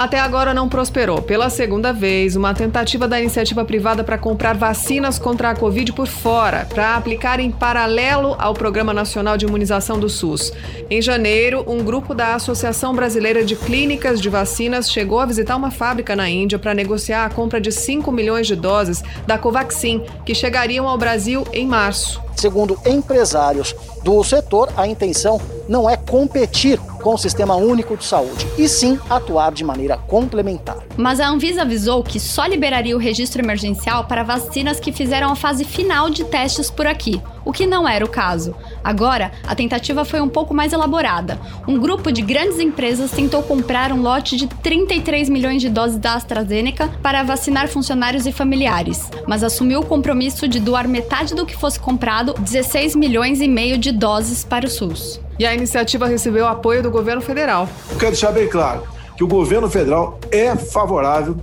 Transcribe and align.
Até 0.00 0.18
agora 0.18 0.54
não 0.54 0.66
prosperou. 0.66 1.20
Pela 1.20 1.50
segunda 1.50 1.92
vez, 1.92 2.34
uma 2.34 2.54
tentativa 2.54 3.06
da 3.06 3.20
iniciativa 3.20 3.62
privada 3.66 4.02
para 4.02 4.16
comprar 4.16 4.56
vacinas 4.56 5.18
contra 5.18 5.50
a 5.50 5.54
Covid 5.54 5.92
por 5.92 6.06
fora, 6.06 6.66
para 6.66 6.96
aplicar 6.96 7.38
em 7.38 7.50
paralelo 7.50 8.34
ao 8.38 8.54
Programa 8.54 8.94
Nacional 8.94 9.36
de 9.36 9.44
Imunização 9.44 10.00
do 10.00 10.08
SUS. 10.08 10.54
Em 10.88 11.02
janeiro, 11.02 11.62
um 11.66 11.84
grupo 11.84 12.14
da 12.14 12.34
Associação 12.34 12.94
Brasileira 12.94 13.44
de 13.44 13.54
Clínicas 13.54 14.22
de 14.22 14.30
Vacinas 14.30 14.90
chegou 14.90 15.20
a 15.20 15.26
visitar 15.26 15.54
uma 15.54 15.70
fábrica 15.70 16.16
na 16.16 16.30
Índia 16.30 16.58
para 16.58 16.72
negociar 16.72 17.26
a 17.26 17.30
compra 17.30 17.60
de 17.60 17.70
5 17.70 18.10
milhões 18.10 18.46
de 18.46 18.56
doses 18.56 19.04
da 19.26 19.36
Covaxin, 19.36 20.02
que 20.24 20.34
chegariam 20.34 20.88
ao 20.88 20.96
Brasil 20.96 21.46
em 21.52 21.66
março. 21.66 22.29
Segundo 22.36 22.78
empresários 22.86 23.74
do 24.02 24.22
setor, 24.24 24.72
a 24.76 24.86
intenção 24.86 25.40
não 25.68 25.88
é 25.88 25.96
competir 25.96 26.78
com 27.00 27.14
o 27.14 27.18
Sistema 27.18 27.54
Único 27.54 27.96
de 27.96 28.04
Saúde, 28.04 28.46
e 28.58 28.68
sim 28.68 28.98
atuar 29.08 29.52
de 29.52 29.64
maneira 29.64 29.96
complementar. 29.96 30.78
Mas 30.96 31.18
a 31.20 31.28
Anvisa 31.28 31.62
avisou 31.62 32.02
que 32.02 32.20
só 32.20 32.46
liberaria 32.46 32.94
o 32.94 32.98
registro 32.98 33.42
emergencial 33.42 34.04
para 34.04 34.22
vacinas 34.22 34.78
que 34.78 34.92
fizeram 34.92 35.30
a 35.30 35.36
fase 35.36 35.64
final 35.64 36.10
de 36.10 36.24
testes 36.24 36.70
por 36.70 36.86
aqui, 36.86 37.22
o 37.50 37.52
que 37.52 37.66
não 37.66 37.86
era 37.86 38.04
o 38.04 38.08
caso. 38.08 38.54
Agora, 38.82 39.32
a 39.44 39.56
tentativa 39.56 40.04
foi 40.04 40.20
um 40.20 40.28
pouco 40.28 40.54
mais 40.54 40.72
elaborada. 40.72 41.36
Um 41.66 41.78
grupo 41.78 42.12
de 42.12 42.22
grandes 42.22 42.60
empresas 42.60 43.10
tentou 43.10 43.42
comprar 43.42 43.90
um 43.90 44.00
lote 44.00 44.36
de 44.36 44.46
33 44.46 45.28
milhões 45.28 45.60
de 45.60 45.68
doses 45.68 45.98
da 45.98 46.14
AstraZeneca 46.14 46.88
para 47.02 47.24
vacinar 47.24 47.66
funcionários 47.66 48.24
e 48.24 48.30
familiares, 48.30 49.10
mas 49.26 49.42
assumiu 49.42 49.80
o 49.80 49.84
compromisso 49.84 50.46
de 50.46 50.60
doar 50.60 50.86
metade 50.86 51.34
do 51.34 51.44
que 51.44 51.56
fosse 51.56 51.80
comprado, 51.80 52.34
16 52.38 52.94
milhões 52.94 53.40
e 53.40 53.48
meio 53.48 53.76
de 53.76 53.90
doses 53.90 54.44
para 54.44 54.66
o 54.66 54.70
SUS. 54.70 55.20
E 55.36 55.44
a 55.44 55.52
iniciativa 55.52 56.06
recebeu 56.06 56.46
apoio 56.46 56.84
do 56.84 56.90
governo 56.90 57.20
federal. 57.20 57.68
quero 57.98 58.12
deixar 58.12 58.30
bem 58.30 58.48
claro 58.48 58.84
que 59.16 59.24
o 59.24 59.26
governo 59.26 59.68
federal 59.68 60.20
é 60.30 60.54
favorável 60.54 61.36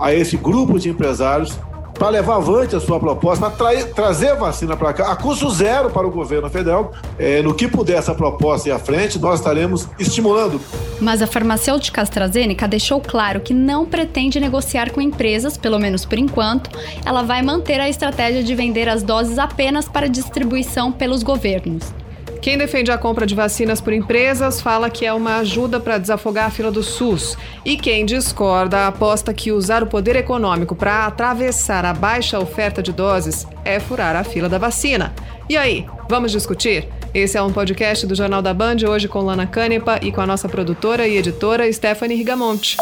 a 0.00 0.12
esse 0.12 0.36
grupo 0.36 0.80
de 0.80 0.88
empresários 0.88 1.56
para 1.94 2.08
levar 2.08 2.36
avante 2.36 2.74
a 2.76 2.80
sua 2.80 2.98
proposta, 2.98 3.50
para 3.50 3.84
trazer 3.86 4.34
vacina 4.36 4.76
para 4.76 4.92
cá, 4.92 5.12
a 5.12 5.16
custo 5.16 5.48
zero 5.50 5.90
para 5.90 6.06
o 6.06 6.10
governo 6.10 6.50
federal. 6.50 6.92
É, 7.18 7.40
no 7.42 7.54
que 7.54 7.68
puder 7.68 7.98
essa 7.98 8.14
proposta 8.14 8.68
ir 8.68 8.72
à 8.72 8.78
frente, 8.78 9.18
nós 9.18 9.38
estaremos 9.40 9.88
estimulando. 9.98 10.60
Mas 11.00 11.22
a 11.22 11.26
farmacêutica 11.26 12.02
AstraZeneca 12.02 12.66
deixou 12.66 13.00
claro 13.00 13.40
que 13.40 13.54
não 13.54 13.86
pretende 13.86 14.40
negociar 14.40 14.90
com 14.90 15.00
empresas, 15.00 15.56
pelo 15.56 15.78
menos 15.78 16.04
por 16.04 16.18
enquanto. 16.18 16.70
Ela 17.04 17.22
vai 17.22 17.42
manter 17.42 17.80
a 17.80 17.88
estratégia 17.88 18.42
de 18.42 18.54
vender 18.54 18.88
as 18.88 19.02
doses 19.02 19.38
apenas 19.38 19.88
para 19.88 20.08
distribuição 20.08 20.90
pelos 20.90 21.22
governos. 21.22 22.03
Quem 22.44 22.58
defende 22.58 22.90
a 22.90 22.98
compra 22.98 23.26
de 23.26 23.34
vacinas 23.34 23.80
por 23.80 23.90
empresas 23.90 24.60
fala 24.60 24.90
que 24.90 25.06
é 25.06 25.12
uma 25.14 25.38
ajuda 25.38 25.80
para 25.80 25.96
desafogar 25.96 26.44
a 26.44 26.50
fila 26.50 26.70
do 26.70 26.82
SUS. 26.82 27.38
E 27.64 27.74
quem 27.74 28.04
discorda 28.04 28.86
aposta 28.86 29.32
que 29.32 29.50
usar 29.50 29.82
o 29.82 29.86
poder 29.86 30.14
econômico 30.14 30.76
para 30.76 31.06
atravessar 31.06 31.86
a 31.86 31.94
baixa 31.94 32.38
oferta 32.38 32.82
de 32.82 32.92
doses 32.92 33.46
é 33.64 33.80
furar 33.80 34.14
a 34.14 34.22
fila 34.22 34.46
da 34.46 34.58
vacina. 34.58 35.14
E 35.48 35.56
aí, 35.56 35.86
vamos 36.06 36.32
discutir? 36.32 36.86
Esse 37.14 37.38
é 37.38 37.42
um 37.42 37.50
podcast 37.50 38.06
do 38.06 38.14
Jornal 38.14 38.42
da 38.42 38.52
Band, 38.52 38.76
hoje 38.86 39.08
com 39.08 39.20
Lana 39.20 39.46
Canepa 39.46 39.98
e 40.02 40.12
com 40.12 40.20
a 40.20 40.26
nossa 40.26 40.46
produtora 40.46 41.08
e 41.08 41.16
editora 41.16 41.72
Stephanie 41.72 42.18
Rigamonte. 42.18 42.76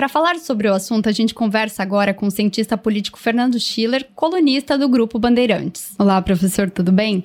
Para 0.00 0.08
falar 0.08 0.38
sobre 0.38 0.66
o 0.66 0.72
assunto, 0.72 1.10
a 1.10 1.12
gente 1.12 1.34
conversa 1.34 1.82
agora 1.82 2.14
com 2.14 2.26
o 2.26 2.30
cientista 2.30 2.74
político 2.74 3.18
Fernando 3.18 3.60
Schiller, 3.60 4.08
colunista 4.14 4.78
do 4.78 4.88
Grupo 4.88 5.18
Bandeirantes. 5.18 5.92
Olá, 5.98 6.22
professor, 6.22 6.70
tudo 6.70 6.90
bem? 6.90 7.22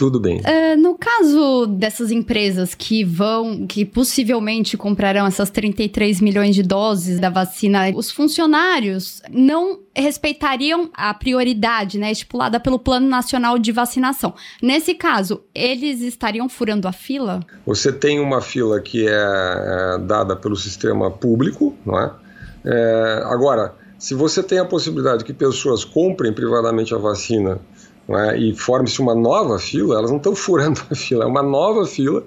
Tudo 0.00 0.18
bem. 0.18 0.38
Uh, 0.38 0.80
no 0.80 0.96
caso 0.96 1.66
dessas 1.66 2.10
empresas 2.10 2.74
que 2.74 3.04
vão, 3.04 3.66
que 3.66 3.84
possivelmente 3.84 4.74
comprarão 4.74 5.26
essas 5.26 5.50
33 5.50 6.22
milhões 6.22 6.54
de 6.54 6.62
doses 6.62 7.20
da 7.20 7.28
vacina, 7.28 7.90
os 7.94 8.10
funcionários 8.10 9.20
não 9.30 9.80
respeitariam 9.94 10.88
a 10.94 11.12
prioridade, 11.12 11.98
né, 11.98 12.10
estipulada 12.10 12.58
pelo 12.58 12.78
Plano 12.78 13.06
Nacional 13.06 13.58
de 13.58 13.72
Vacinação. 13.72 14.32
Nesse 14.62 14.94
caso, 14.94 15.42
eles 15.54 16.00
estariam 16.00 16.48
furando 16.48 16.88
a 16.88 16.92
fila? 16.92 17.40
Você 17.66 17.92
tem 17.92 18.18
uma 18.20 18.40
fila 18.40 18.80
que 18.80 19.06
é, 19.06 19.12
é 19.12 19.98
dada 19.98 20.34
pelo 20.34 20.56
sistema 20.56 21.10
público, 21.10 21.76
não 21.84 22.00
é? 22.00 22.10
é 22.64 23.22
agora, 23.26 23.74
se 23.98 24.14
você 24.14 24.42
tem 24.42 24.58
a 24.58 24.64
possibilidade 24.64 25.24
que 25.24 25.34
pessoas 25.34 25.84
comprem 25.84 26.32
privadamente 26.32 26.94
a 26.94 26.96
vacina 26.96 27.60
é? 28.18 28.38
e 28.38 28.54
forme-se 28.54 29.00
uma 29.00 29.14
nova 29.14 29.58
fila, 29.58 29.96
elas 29.96 30.10
não 30.10 30.18
estão 30.18 30.34
furando 30.34 30.80
a 30.90 30.94
fila, 30.94 31.24
é 31.24 31.26
uma 31.26 31.42
nova 31.42 31.86
fila 31.86 32.24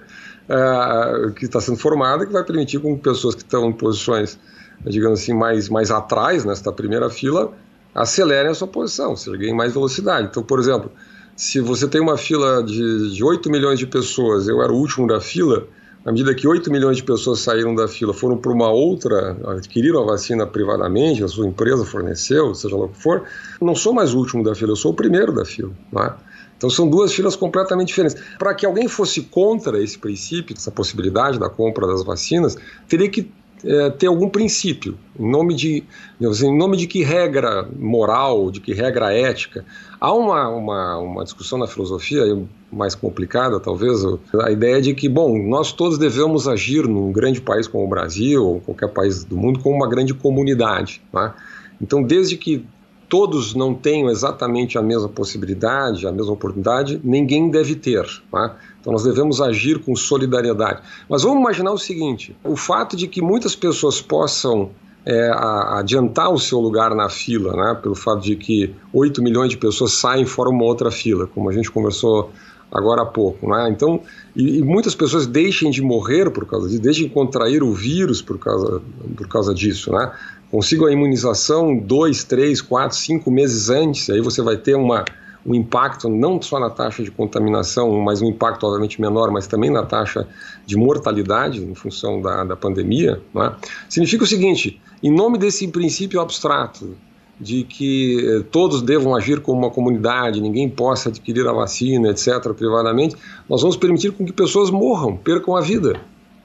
é, 0.50 1.32
que 1.32 1.46
está 1.46 1.60
sendo 1.60 1.78
formada 1.78 2.26
que 2.26 2.34
vai 2.34 2.44
permitir 2.44 2.80
com 2.80 2.96
que 2.96 3.04
pessoas 3.04 3.36
que 3.36 3.42
estão 3.42 3.70
em 3.70 3.74
posições, 3.74 4.40
digamos 4.86 5.22
assim, 5.22 5.34
mais, 5.34 5.70
mais 5.70 5.92
atrás 5.92 6.46
nesta 6.46 6.72
primeira 6.72 7.10
fila 7.10 7.52
acelerem 7.94 8.52
a 8.52 8.56
sua 8.56 8.68
posição, 8.68 9.16
seja, 9.16 9.38
ganhem 9.38 9.56
mais 9.56 9.74
velocidade. 9.74 10.28
Então, 10.30 10.42
por 10.42 10.60
exemplo, 10.60 10.92
se 11.36 11.60
você 11.60 11.88
tem 11.88 12.02
uma 12.02 12.18
fila 12.18 12.64
de, 12.64 13.14
de 13.14 13.24
8 13.24 13.50
milhões 13.50 13.80
de 13.80 13.88
pessoas, 13.88 14.48
eu 14.48 14.62
era 14.62 14.72
o 14.72 14.76
último 14.76 15.08
da 15.08 15.20
fila, 15.20 15.68
à 16.06 16.12
medida 16.12 16.36
que 16.36 16.48
8 16.48 16.70
milhões 16.70 16.98
de 16.98 17.04
pessoas 17.04 17.40
saíram 17.40 17.74
da 17.74 17.88
fila, 17.88 18.14
foram 18.14 18.38
para 18.38 18.52
uma 18.52 18.70
outra, 18.70 19.38
adquiriram 19.48 20.02
a 20.02 20.06
vacina 20.06 20.46
privadamente, 20.46 21.24
a 21.24 21.28
sua 21.28 21.48
empresa 21.48 21.86
forneceu, 21.86 22.54
seja 22.54 22.76
lá 22.76 22.86
o 22.86 22.90
que 22.90 23.02
for, 23.02 23.24
não 23.62 23.74
sou 23.74 23.94
mais 23.94 24.14
o 24.14 24.18
último 24.18 24.44
da 24.44 24.54
fila, 24.54 24.72
eu 24.72 24.76
sou 24.76 24.92
o 24.92 24.96
primeiro 24.96 25.34
da 25.34 25.46
fila. 25.46 25.72
É? 25.98 26.14
Então 26.58 26.70
são 26.70 26.90
duas 26.90 27.14
filas 27.14 27.36
completamente 27.36 27.90
diferentes. 27.90 28.22
Para 28.38 28.54
que 28.54 28.66
alguém 28.66 28.88
fosse 28.88 29.22
contra 29.22 29.82
esse 29.82 29.98
princípio, 29.98 30.56
essa 30.56 30.72
possibilidade 30.72 31.40
da 31.40 31.50
compra 31.50 31.88
das 31.88 32.04
vacinas, 32.04 32.58
teria 32.88 33.10
que 33.10 33.32
é, 33.66 33.90
ter 33.90 34.08
algum 34.08 34.30
princípio, 34.30 34.98
em 35.18 35.30
nome 35.30 35.56
de, 35.56 35.84
assim, 36.30 36.48
em 36.48 36.58
nome 36.58 36.76
de 36.78 36.88
que 36.88 37.04
regra 37.04 37.68
moral, 37.78 38.52
de 38.52 38.60
que 38.60 38.74
regra 38.74 39.14
ética. 39.14 39.64
Há 40.00 40.14
uma, 40.14 40.50
uma, 40.50 40.98
uma 40.98 41.24
discussão 41.24 41.58
na 41.58 41.68
filosofia 41.68 42.24
mais 42.72 42.94
complicada, 42.96 43.60
talvez, 43.60 44.04
a 44.42 44.52
ideia 44.52 44.82
de 44.82 44.94
que, 44.94 45.08
bom, 45.08 45.38
nós 45.38 45.72
todos 45.72 45.98
devemos 45.98 46.48
agir 46.48 46.88
num 46.88 47.12
grande 47.12 47.40
país 47.40 47.68
como 47.68 47.86
o 47.86 47.90
Brasil, 47.90 48.44
ou 48.44 48.60
qualquer 48.60 48.90
país 48.90 49.24
do 49.24 49.38
mundo, 49.38 49.60
como 49.60 49.76
uma 49.76 49.88
grande 49.88 50.14
comunidade. 50.14 51.02
Né? 51.14 51.34
Então, 51.82 52.04
desde 52.04 52.36
que 52.36 52.66
todos 53.08 53.54
não 53.54 53.76
tenham 53.76 54.10
exatamente 54.10 54.78
a 54.78 54.82
mesma 54.82 55.08
possibilidade, 55.08 56.08
a 56.08 56.12
mesma 56.12 56.34
oportunidade, 56.34 57.00
ninguém 57.04 57.50
deve 57.50 57.76
ter. 57.76 58.04
Tá? 58.32 58.58
Então 58.84 58.92
nós 58.92 59.04
devemos 59.04 59.40
agir 59.40 59.80
com 59.80 59.96
solidariedade. 59.96 60.82
Mas 61.08 61.24
vamos 61.24 61.40
imaginar 61.40 61.72
o 61.72 61.78
seguinte: 61.78 62.36
o 62.44 62.58
fato 62.58 62.98
de 62.98 63.08
que 63.08 63.22
muitas 63.22 63.56
pessoas 63.56 64.02
possam 64.02 64.72
é, 65.06 65.32
adiantar 65.70 66.32
o 66.32 66.38
seu 66.38 66.60
lugar 66.60 66.94
na 66.94 67.10
fila, 67.10 67.56
né, 67.56 67.80
pelo 67.82 67.96
fato 67.96 68.22
de 68.22 68.36
que 68.36 68.76
8 68.94 69.24
milhões 69.24 69.50
de 69.50 69.58
pessoas 69.58 69.94
saem 69.94 70.26
fora 70.26 70.50
uma 70.50 70.66
outra 70.66 70.92
fila, 70.92 71.28
como 71.28 71.50
a 71.50 71.54
gente 71.54 71.72
conversou 71.72 72.30
agora 72.72 73.04
há 73.04 73.06
pouco. 73.06 73.48
Né? 73.48 73.70
Então, 73.70 74.02
e, 74.36 74.58
e, 74.58 74.62
muitas 74.62 74.96
pessoas 74.96 75.28
deixem 75.28 75.72
de 75.72 75.82
morrer 75.82 76.30
por 76.32 76.46
causa 76.46 76.68
disso, 76.68 76.82
deixem 76.82 77.08
de 77.08 77.14
contrair 77.14 77.64
o 77.64 77.72
vírus 77.72 78.22
por 78.22 78.38
causa, 78.38 78.82
por 79.16 79.28
causa 79.28 79.54
disso. 79.54 79.92
Né? 79.92 80.12
consigam 80.54 80.86
a 80.86 80.92
imunização 80.92 81.76
dois, 81.76 82.24
três, 82.24 82.62
quatro, 82.62 82.96
cinco 82.96 83.32
meses 83.32 83.72
antes, 83.72 84.08
aí 84.12 84.22
você 84.22 84.40
vai 84.40 84.56
ter 84.56 84.76
uma, 84.76 85.04
um 85.46 85.54
impacto 85.54 86.08
não 86.10 86.42
só 86.42 86.60
na 86.60 86.70
taxa 86.70 87.04
de 87.04 87.12
contaminação, 87.12 87.92
mas 88.02 88.22
um 88.22 88.28
impacto 88.28 88.66
obviamente 88.66 89.02
menor, 89.02 89.32
mas 89.32 89.48
também 89.48 89.70
na 89.70 89.84
taxa 89.84 90.28
de 90.66 90.78
mortalidade 90.78 91.64
em 91.64 91.76
função 91.76 92.22
da, 92.22 92.44
da 92.44 92.56
pandemia, 92.56 93.22
é? 93.36 93.52
significa 93.90 94.24
o 94.24 94.28
seguinte: 94.28 94.80
em 95.02 95.12
nome 95.12 95.38
desse 95.38 95.68
princípio 95.68 96.22
abstrato 96.22 96.96
de 97.40 97.64
que 97.64 98.26
eh, 98.26 98.44
todos 98.52 98.82
devam 98.82 99.16
agir 99.16 99.42
como 99.42 99.60
uma 99.60 99.70
comunidade, 99.70 100.40
ninguém 100.40 100.70
possa 100.70 101.10
adquirir 101.10 101.46
a 101.48 101.52
vacina, 101.52 102.10
etc., 102.10 102.54
privadamente, 102.56 103.16
nós 103.50 103.62
vamos 103.62 103.76
permitir 103.76 104.12
com 104.12 104.24
que 104.24 104.32
pessoas 104.32 104.70
morram, 104.70 105.18
percam 105.18 105.56
a 105.56 105.62
vida 105.62 106.00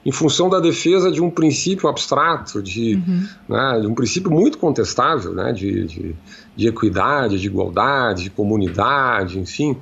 em 0.09 0.11
função 0.11 0.49
da 0.49 0.59
defesa 0.59 1.11
de 1.11 1.21
um 1.21 1.29
princípio 1.29 1.87
abstrato, 1.87 2.63
de, 2.63 2.95
uhum. 2.95 3.27
né, 3.47 3.79
de 3.79 3.85
um 3.85 3.93
princípio 3.93 4.31
muito 4.31 4.57
contestável, 4.57 5.35
né, 5.35 5.53
de, 5.53 5.85
de, 5.85 6.15
de, 6.55 6.67
equidade, 6.67 7.39
de 7.39 7.45
igualdade, 7.45 8.23
de 8.23 8.31
comunidade, 8.31 9.37
enfim. 9.37 9.77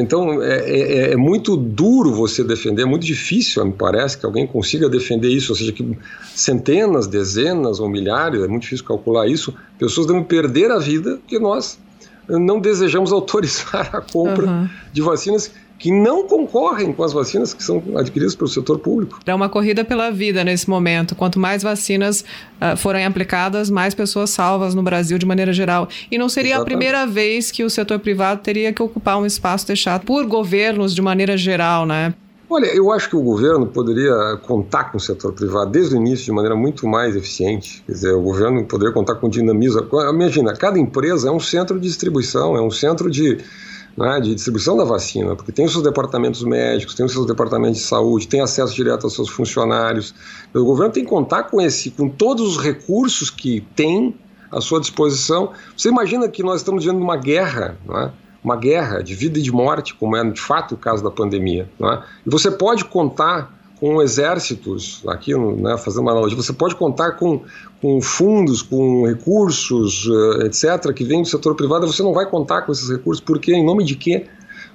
Então 0.00 0.42
é, 0.42 0.68
é, 0.68 1.12
é, 1.12 1.16
muito 1.16 1.56
duro 1.56 2.12
você 2.12 2.42
defender, 2.42 2.82
é 2.82 2.84
muito 2.84 3.06
difícil, 3.06 3.64
me 3.64 3.72
parece, 3.72 4.18
que 4.18 4.26
alguém 4.26 4.48
consiga 4.48 4.88
defender 4.88 5.28
isso, 5.28 5.52
ou 5.52 5.56
seja, 5.56 5.70
que 5.70 5.96
centenas, 6.34 7.06
dezenas 7.06 7.78
ou 7.78 7.88
milhares, 7.88 8.42
é 8.42 8.48
muito 8.48 8.62
difícil 8.62 8.84
calcular 8.84 9.28
isso, 9.28 9.54
pessoas 9.78 10.08
devem 10.08 10.24
perder 10.24 10.72
a 10.72 10.78
vida 10.80 11.18
porque 11.18 11.38
nós 11.38 11.78
não 12.28 12.58
desejamos 12.60 13.12
autorizar 13.14 13.90
a 13.92 14.00
compra 14.00 14.44
uhum. 14.44 14.68
de 14.92 15.00
vacinas 15.00 15.52
que 15.82 15.90
não 15.90 16.28
concorrem 16.28 16.92
com 16.92 17.02
as 17.02 17.12
vacinas 17.12 17.52
que 17.52 17.60
são 17.60 17.82
adquiridas 17.96 18.36
pelo 18.36 18.46
setor 18.46 18.78
público. 18.78 19.18
É 19.26 19.34
uma 19.34 19.48
corrida 19.48 19.84
pela 19.84 20.12
vida 20.12 20.44
nesse 20.44 20.70
momento. 20.70 21.16
Quanto 21.16 21.40
mais 21.40 21.60
vacinas 21.60 22.24
uh, 22.60 22.76
forem 22.76 23.04
aplicadas, 23.04 23.68
mais 23.68 23.92
pessoas 23.92 24.30
salvas 24.30 24.76
no 24.76 24.82
Brasil 24.84 25.18
de 25.18 25.26
maneira 25.26 25.52
geral. 25.52 25.88
E 26.08 26.16
não 26.16 26.28
seria 26.28 26.52
Exatamente. 26.52 26.62
a 26.62 26.76
primeira 26.76 27.04
vez 27.04 27.50
que 27.50 27.64
o 27.64 27.68
setor 27.68 27.98
privado 27.98 28.42
teria 28.42 28.72
que 28.72 28.80
ocupar 28.80 29.18
um 29.18 29.26
espaço 29.26 29.66
deixado 29.66 30.04
por 30.04 30.24
governos 30.24 30.94
de 30.94 31.02
maneira 31.02 31.36
geral, 31.36 31.84
né? 31.84 32.14
Olha, 32.54 32.66
eu 32.66 32.92
acho 32.92 33.08
que 33.08 33.16
o 33.16 33.22
governo 33.22 33.66
poderia 33.66 34.36
contar 34.42 34.92
com 34.92 34.98
o 34.98 35.00
setor 35.00 35.32
privado 35.32 35.70
desde 35.70 35.94
o 35.94 35.96
início 35.96 36.26
de 36.26 36.32
maneira 36.32 36.54
muito 36.54 36.86
mais 36.86 37.16
eficiente. 37.16 37.82
Quer 37.86 37.92
dizer, 37.92 38.12
o 38.12 38.20
governo 38.20 38.62
poderia 38.66 38.92
contar 38.92 39.14
com 39.14 39.26
dinamismo. 39.26 39.88
Imagina, 40.10 40.52
cada 40.52 40.78
empresa 40.78 41.30
é 41.30 41.32
um 41.32 41.40
centro 41.40 41.80
de 41.80 41.88
distribuição, 41.88 42.54
é 42.54 42.60
um 42.60 42.70
centro 42.70 43.10
de, 43.10 43.38
né, 43.96 44.20
de 44.20 44.34
distribuição 44.34 44.76
da 44.76 44.84
vacina, 44.84 45.34
porque 45.34 45.50
tem 45.50 45.64
os 45.64 45.72
seus 45.72 45.82
departamentos 45.82 46.44
médicos, 46.44 46.94
tem 46.94 47.06
os 47.06 47.12
seus 47.12 47.24
departamentos 47.24 47.78
de 47.78 47.86
saúde, 47.86 48.28
tem 48.28 48.42
acesso 48.42 48.74
direto 48.74 49.04
aos 49.04 49.14
seus 49.14 49.30
funcionários. 49.30 50.14
O 50.52 50.62
governo 50.62 50.92
tem 50.92 51.04
que 51.04 51.08
contar 51.08 51.44
com 51.44 51.58
esse, 51.58 51.90
com 51.90 52.06
todos 52.06 52.46
os 52.46 52.62
recursos 52.62 53.30
que 53.30 53.62
tem 53.74 54.14
à 54.50 54.60
sua 54.60 54.78
disposição. 54.78 55.52
Você 55.74 55.88
imagina 55.88 56.28
que 56.28 56.42
nós 56.42 56.60
estamos 56.60 56.82
diante 56.82 56.98
de 56.98 57.02
uma 57.02 57.16
guerra, 57.16 57.78
não 57.86 57.98
é? 57.98 58.12
Uma 58.42 58.56
guerra 58.56 59.02
de 59.02 59.14
vida 59.14 59.38
e 59.38 59.42
de 59.42 59.52
morte, 59.52 59.94
como 59.94 60.16
é 60.16 60.24
de 60.24 60.40
fato 60.40 60.74
o 60.74 60.78
caso 60.78 61.02
da 61.02 61.10
pandemia. 61.10 61.68
É? 61.80 62.02
E 62.26 62.30
você 62.30 62.50
pode 62.50 62.84
contar 62.84 63.52
com 63.78 64.00
exércitos, 64.00 65.02
aqui 65.08 65.34
né, 65.36 65.76
fazendo 65.76 66.02
uma 66.02 66.12
analogia, 66.12 66.36
você 66.36 66.52
pode 66.52 66.76
contar 66.76 67.12
com, 67.12 67.42
com 67.80 68.00
fundos, 68.00 68.62
com 68.62 69.04
recursos, 69.04 70.06
uh, 70.06 70.46
etc., 70.46 70.92
que 70.94 71.02
vêm 71.02 71.22
do 71.22 71.28
setor 71.28 71.56
privado, 71.56 71.84
você 71.84 72.00
não 72.00 72.12
vai 72.12 72.24
contar 72.26 72.62
com 72.62 72.70
esses 72.70 72.88
recursos, 72.88 73.20
porque 73.20 73.52
em 73.52 73.64
nome 73.64 73.82
de 73.82 73.96
quê? 73.96 74.26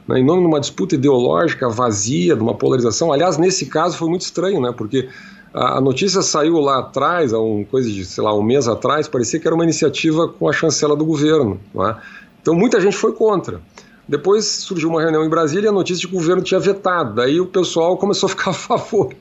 Né, 0.05 0.19
em 0.19 0.25
nome 0.25 0.41
de 0.41 0.47
uma 0.47 0.59
disputa 0.59 0.95
ideológica 0.95 1.69
vazia, 1.69 2.35
de 2.35 2.41
uma 2.41 2.53
polarização. 2.53 3.13
Aliás, 3.13 3.37
nesse 3.37 3.67
caso 3.67 3.97
foi 3.97 4.09
muito 4.09 4.23
estranho, 4.23 4.59
né, 4.59 4.73
porque 4.75 5.07
a, 5.53 5.77
a 5.77 5.81
notícia 5.81 6.21
saiu 6.21 6.59
lá 6.59 6.79
atrás, 6.79 7.33
há 7.33 7.39
um, 7.39 7.63
coisa 7.63 7.89
de, 7.89 8.03
sei 8.03 8.21
lá, 8.21 8.37
um 8.37 8.43
mês 8.43 8.67
atrás, 8.67 9.07
parecia 9.07 9.39
que 9.39 9.47
era 9.47 9.55
uma 9.55 9.63
iniciativa 9.63 10.27
com 10.27 10.49
a 10.49 10.51
chancela 10.51 10.97
do 10.97 11.05
governo. 11.05 11.59
Não 11.73 11.87
é? 11.87 11.95
Então 12.41 12.53
muita 12.55 12.79
gente 12.79 12.95
foi 12.95 13.13
contra. 13.13 13.61
Depois 14.07 14.45
surgiu 14.45 14.89
uma 14.89 15.01
reunião 15.01 15.25
em 15.25 15.29
Brasília 15.29 15.65
e 15.65 15.69
a 15.69 15.71
notícia 15.71 16.01
de 16.01 16.07
que 16.07 16.15
o 16.15 16.19
governo 16.19 16.41
tinha 16.41 16.59
vetado. 16.59 17.15
Daí 17.15 17.41
o 17.41 17.45
pessoal 17.45 17.97
começou 17.99 18.27
a 18.27 18.29
ficar 18.29 18.51
a 18.51 18.53
favor. 18.53 19.13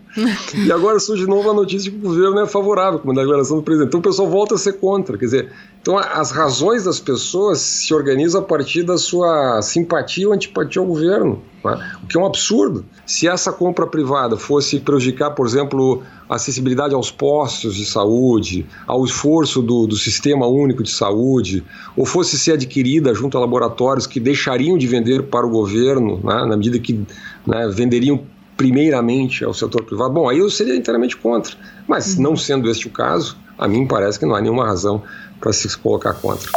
e 0.54 0.70
agora 0.70 1.00
surge 1.00 1.24
de 1.24 1.28
novo 1.28 1.50
a 1.50 1.54
notícia 1.54 1.90
de 1.90 1.96
que 1.98 2.06
o 2.06 2.08
governo 2.08 2.38
é 2.40 2.46
favorável, 2.46 3.00
como 3.00 3.12
na 3.12 3.22
declaração 3.22 3.56
do 3.56 3.62
presidente. 3.64 3.88
Então 3.88 4.00
o 4.00 4.02
pessoal 4.02 4.28
volta 4.28 4.54
a 4.54 4.58
ser 4.58 4.74
contra. 4.74 5.18
Quer 5.18 5.24
dizer, 5.24 5.52
então 5.86 5.96
as 5.96 6.32
razões 6.32 6.82
das 6.82 6.98
pessoas 6.98 7.60
se 7.60 7.94
organizam 7.94 8.40
a 8.40 8.44
partir 8.44 8.82
da 8.82 8.98
sua 8.98 9.62
simpatia 9.62 10.26
ou 10.26 10.34
antipatia 10.34 10.82
ao 10.82 10.88
governo. 10.88 11.40
Né? 11.64 11.90
O 12.02 12.06
que 12.08 12.18
é 12.18 12.20
um 12.20 12.26
absurdo. 12.26 12.84
Se 13.06 13.28
essa 13.28 13.52
compra 13.52 13.86
privada 13.86 14.36
fosse 14.36 14.80
prejudicar, 14.80 15.30
por 15.30 15.46
exemplo, 15.46 16.02
a 16.28 16.34
acessibilidade 16.34 16.92
aos 16.92 17.12
postos 17.12 17.76
de 17.76 17.86
saúde, 17.86 18.66
ao 18.84 19.04
esforço 19.04 19.62
do, 19.62 19.86
do 19.86 19.94
sistema 19.94 20.44
único 20.48 20.82
de 20.82 20.90
saúde, 20.90 21.62
ou 21.96 22.04
fosse 22.04 22.36
ser 22.36 22.54
adquirida 22.54 23.14
junto 23.14 23.38
a 23.38 23.40
laboratórios 23.40 24.08
que 24.08 24.18
deixariam 24.18 24.76
de 24.76 24.88
vender 24.88 25.22
para 25.28 25.46
o 25.46 25.50
governo, 25.50 26.16
né, 26.16 26.46
na 26.46 26.56
medida 26.56 26.80
que 26.80 27.00
né, 27.46 27.68
venderiam 27.72 28.24
primeiramente 28.56 29.44
ao 29.44 29.54
setor 29.54 29.84
privado, 29.84 30.14
bom, 30.14 30.28
aí 30.28 30.38
eu 30.38 30.50
seria 30.50 30.74
inteiramente 30.74 31.16
contra. 31.16 31.54
Mas, 31.86 32.16
uhum. 32.16 32.22
não 32.24 32.36
sendo 32.36 32.68
este 32.68 32.88
o 32.88 32.90
caso, 32.90 33.36
a 33.58 33.66
mim 33.68 33.86
parece 33.86 34.18
que 34.18 34.26
não 34.26 34.34
há 34.34 34.40
nenhuma 34.40 34.66
razão 34.66 35.02
para 35.40 35.52
se 35.52 35.76
colocar 35.78 36.14
contra. 36.14 36.50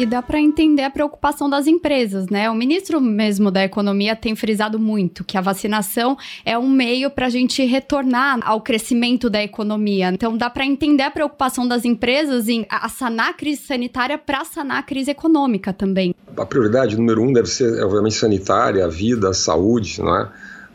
E 0.00 0.06
dá 0.06 0.22
para 0.22 0.40
entender 0.40 0.82
a 0.82 0.88
preocupação 0.88 1.50
das 1.50 1.66
empresas, 1.66 2.30
né? 2.30 2.48
O 2.48 2.54
ministro 2.54 3.02
mesmo 3.02 3.50
da 3.50 3.62
Economia 3.62 4.16
tem 4.16 4.34
frisado 4.34 4.78
muito 4.78 5.22
que 5.22 5.36
a 5.36 5.42
vacinação 5.42 6.16
é 6.42 6.56
um 6.56 6.70
meio 6.70 7.10
para 7.10 7.26
a 7.26 7.28
gente 7.28 7.62
retornar 7.66 8.40
ao 8.42 8.62
crescimento 8.62 9.28
da 9.28 9.42
economia. 9.42 10.08
Então 10.08 10.38
dá 10.38 10.48
para 10.48 10.64
entender 10.64 11.02
a 11.02 11.10
preocupação 11.10 11.68
das 11.68 11.84
empresas 11.84 12.48
em 12.48 12.66
sanar 12.88 13.28
a 13.28 13.34
crise 13.34 13.60
sanitária 13.60 14.16
para 14.16 14.42
sanar 14.42 14.78
a 14.78 14.82
crise 14.82 15.10
econômica 15.10 15.70
também. 15.70 16.14
A 16.34 16.46
prioridade 16.46 16.96
número 16.96 17.22
um 17.22 17.30
deve 17.30 17.48
ser, 17.48 17.84
obviamente, 17.84 18.14
sanitária, 18.14 18.86
a 18.86 18.88
vida, 18.88 19.28
a 19.28 19.34
saúde, 19.34 20.00
não 20.00 20.16
é? 20.16 20.30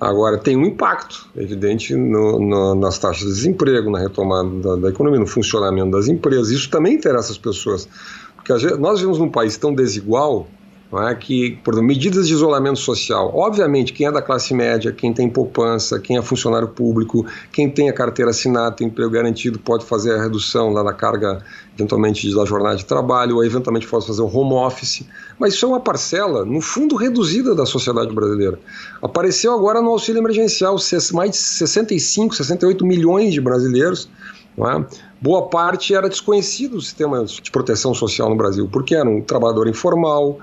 Agora, 0.06 0.38
tem 0.38 0.56
um 0.56 0.64
impacto 0.64 1.28
evidente 1.36 1.96
no, 1.96 2.40
no, 2.40 2.76
nas 2.76 3.00
taxas 3.00 3.28
de 3.28 3.34
desemprego, 3.34 3.90
na 3.90 3.98
retomada 3.98 4.50
da, 4.50 4.76
da, 4.76 4.90
economia, 4.90 5.20
no 5.20 5.26
funcionamento 5.26 5.90
das 5.90 6.08
empresas. 6.08 6.52
Isso 6.52 6.70
também 6.70 6.94
interessa 6.94 7.32
as 7.32 7.40
pessoas. 7.40 7.88
Porque 8.36 8.54
nós 8.78 9.00
vivemos 9.00 9.18
num 9.18 9.32
país 9.32 9.58
tão 9.58 9.74
desigual 9.74 10.48
não 10.92 11.08
é, 11.08 11.16
que, 11.16 11.58
por 11.64 11.82
medidas 11.82 12.28
de 12.28 12.34
isolamento 12.34 12.80
social. 12.80 13.32
Obviamente, 13.36 13.92
quem 13.92 14.08
é 14.08 14.12
da 14.12 14.22
classe 14.22 14.54
média, 14.54 14.92
quem 14.92 15.14
tem 15.14 15.30
poupança, 15.30 16.00
quem 16.00 16.18
é 16.18 16.22
funcionário 16.22 16.68
público, 16.68 17.26
quem 17.52 17.70
tem 17.70 17.90
a 17.90 17.94
carteira 17.94 18.32
assinada, 18.32 18.76
tem 18.76 18.88
emprego 18.88 19.10
garantido, 19.10 19.60
pode 19.60 19.86
fazer 19.86 20.14
a 20.14 20.22
redução 20.22 20.70
lá 20.70 20.84
da 20.84 20.94
carga, 20.94 21.44
eventualmente, 21.78 22.34
da 22.34 22.46
jornada 22.46 22.76
de 22.76 22.86
trabalho, 22.86 23.38
ou 23.38 23.44
eventualmente 23.44 23.88
pode 23.88 24.06
fazer 24.06 24.22
o 24.22 24.28
home 24.28 24.54
office. 24.54 25.04
Mas 25.40 25.54
isso 25.54 25.66
é 25.66 25.70
uma 25.70 25.80
parcela, 25.80 26.46
no 26.46 26.62
fundo, 26.62 26.96
reduzida 26.96 27.56
da 27.56 27.66
sociedade 27.66 28.14
brasileira. 28.14 28.60
Apareceu 29.02 29.54
agora 29.54 29.82
no 29.82 29.90
auxílio 29.90 30.20
emergencial 30.20 30.78
mais 31.14 31.32
de 31.32 31.38
65, 31.38 32.36
68 32.36 32.86
milhões 32.86 33.34
de 33.34 33.42
brasileiros. 33.42 34.10
É? 34.58 34.86
boa 35.22 35.50
parte 35.50 35.94
era 35.94 36.08
desconhecido 36.08 36.78
do 36.78 36.82
sistema 36.82 37.26
de 37.26 37.52
proteção 37.52 37.94
social 37.94 38.30
no 38.30 38.38
Brasil, 38.38 38.70
porque 38.72 38.96
era 38.96 39.10
um 39.10 39.22
trabalhador 39.22 39.68
informal, 39.68 40.40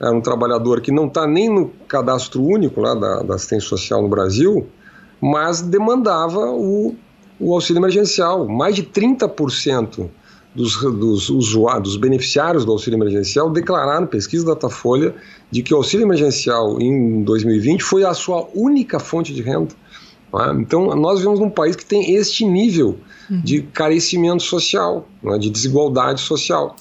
era 0.00 0.12
um 0.12 0.20
trabalhador 0.20 0.80
que 0.80 0.90
não 0.90 1.06
está 1.06 1.26
nem 1.26 1.52
no 1.52 1.68
cadastro 1.86 2.42
único 2.42 2.80
lá 2.80 2.94
da, 2.94 3.22
da, 3.22 3.34
assistência 3.34 3.68
social 3.68 4.00
no 4.00 4.08
Brasil, 4.08 4.66
mas 5.20 5.60
demandava 5.60 6.50
o, 6.50 6.94
o 7.38 7.52
auxílio 7.52 7.80
emergencial. 7.80 8.48
Mais 8.48 8.74
de 8.74 8.82
30% 8.82 10.08
dos, 10.54 10.76
dos 10.76 11.28
usuários, 11.28 11.82
dos 11.82 11.96
beneficiários 11.96 12.64
do 12.64 12.72
auxílio 12.72 12.96
emergencial 12.96 13.50
declararam, 13.50 14.06
pesquisa 14.06 14.44
da 14.46 14.54
Datafolha, 14.54 15.14
de 15.50 15.62
que 15.62 15.74
o 15.74 15.76
auxílio 15.76 16.06
emergencial 16.06 16.80
em 16.80 17.22
2020 17.22 17.82
foi 17.82 18.04
a 18.04 18.14
sua 18.14 18.48
única 18.54 18.98
fonte 18.98 19.34
de 19.34 19.42
renda. 19.42 19.74
É? 20.34 20.52
Então, 20.54 20.94
nós 20.96 21.18
vivemos 21.18 21.40
num 21.40 21.50
país 21.50 21.76
que 21.76 21.84
tem 21.84 22.14
este 22.14 22.44
nível 22.44 22.96
uhum. 23.28 23.42
de 23.42 23.62
carecimento 23.62 24.42
social, 24.42 25.06
é? 25.24 25.38
de 25.38 25.50
desigualdade 25.50 26.20
social. 26.20 26.76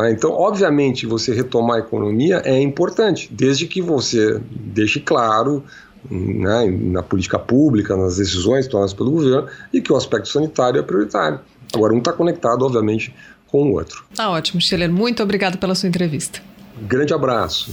É? 0.00 0.10
Então, 0.10 0.32
obviamente, 0.32 1.06
você 1.06 1.34
retomar 1.34 1.76
a 1.76 1.80
economia 1.80 2.42
é 2.44 2.60
importante, 2.60 3.28
desde 3.32 3.66
que 3.66 3.80
você 3.80 4.40
deixe 4.50 5.00
claro 5.00 5.64
né, 6.10 6.66
na 6.66 7.02
política 7.02 7.38
pública, 7.38 7.96
nas 7.96 8.16
decisões 8.16 8.66
tomadas 8.66 8.92
pelo 8.92 9.10
governo, 9.10 9.48
e 9.72 9.80
que 9.80 9.92
o 9.92 9.96
aspecto 9.96 10.28
sanitário 10.28 10.78
é 10.78 10.82
prioritário. 10.82 11.40
Agora, 11.74 11.94
um 11.94 11.98
está 11.98 12.12
conectado, 12.12 12.64
obviamente, 12.64 13.14
com 13.46 13.70
o 13.70 13.72
outro. 13.72 14.04
Tá 14.14 14.30
ótimo, 14.30 14.60
Schiller. 14.60 14.90
Muito 14.90 15.22
obrigado 15.22 15.58
pela 15.58 15.74
sua 15.74 15.88
entrevista. 15.88 16.40
Grande 16.82 17.12
abraço. 17.12 17.72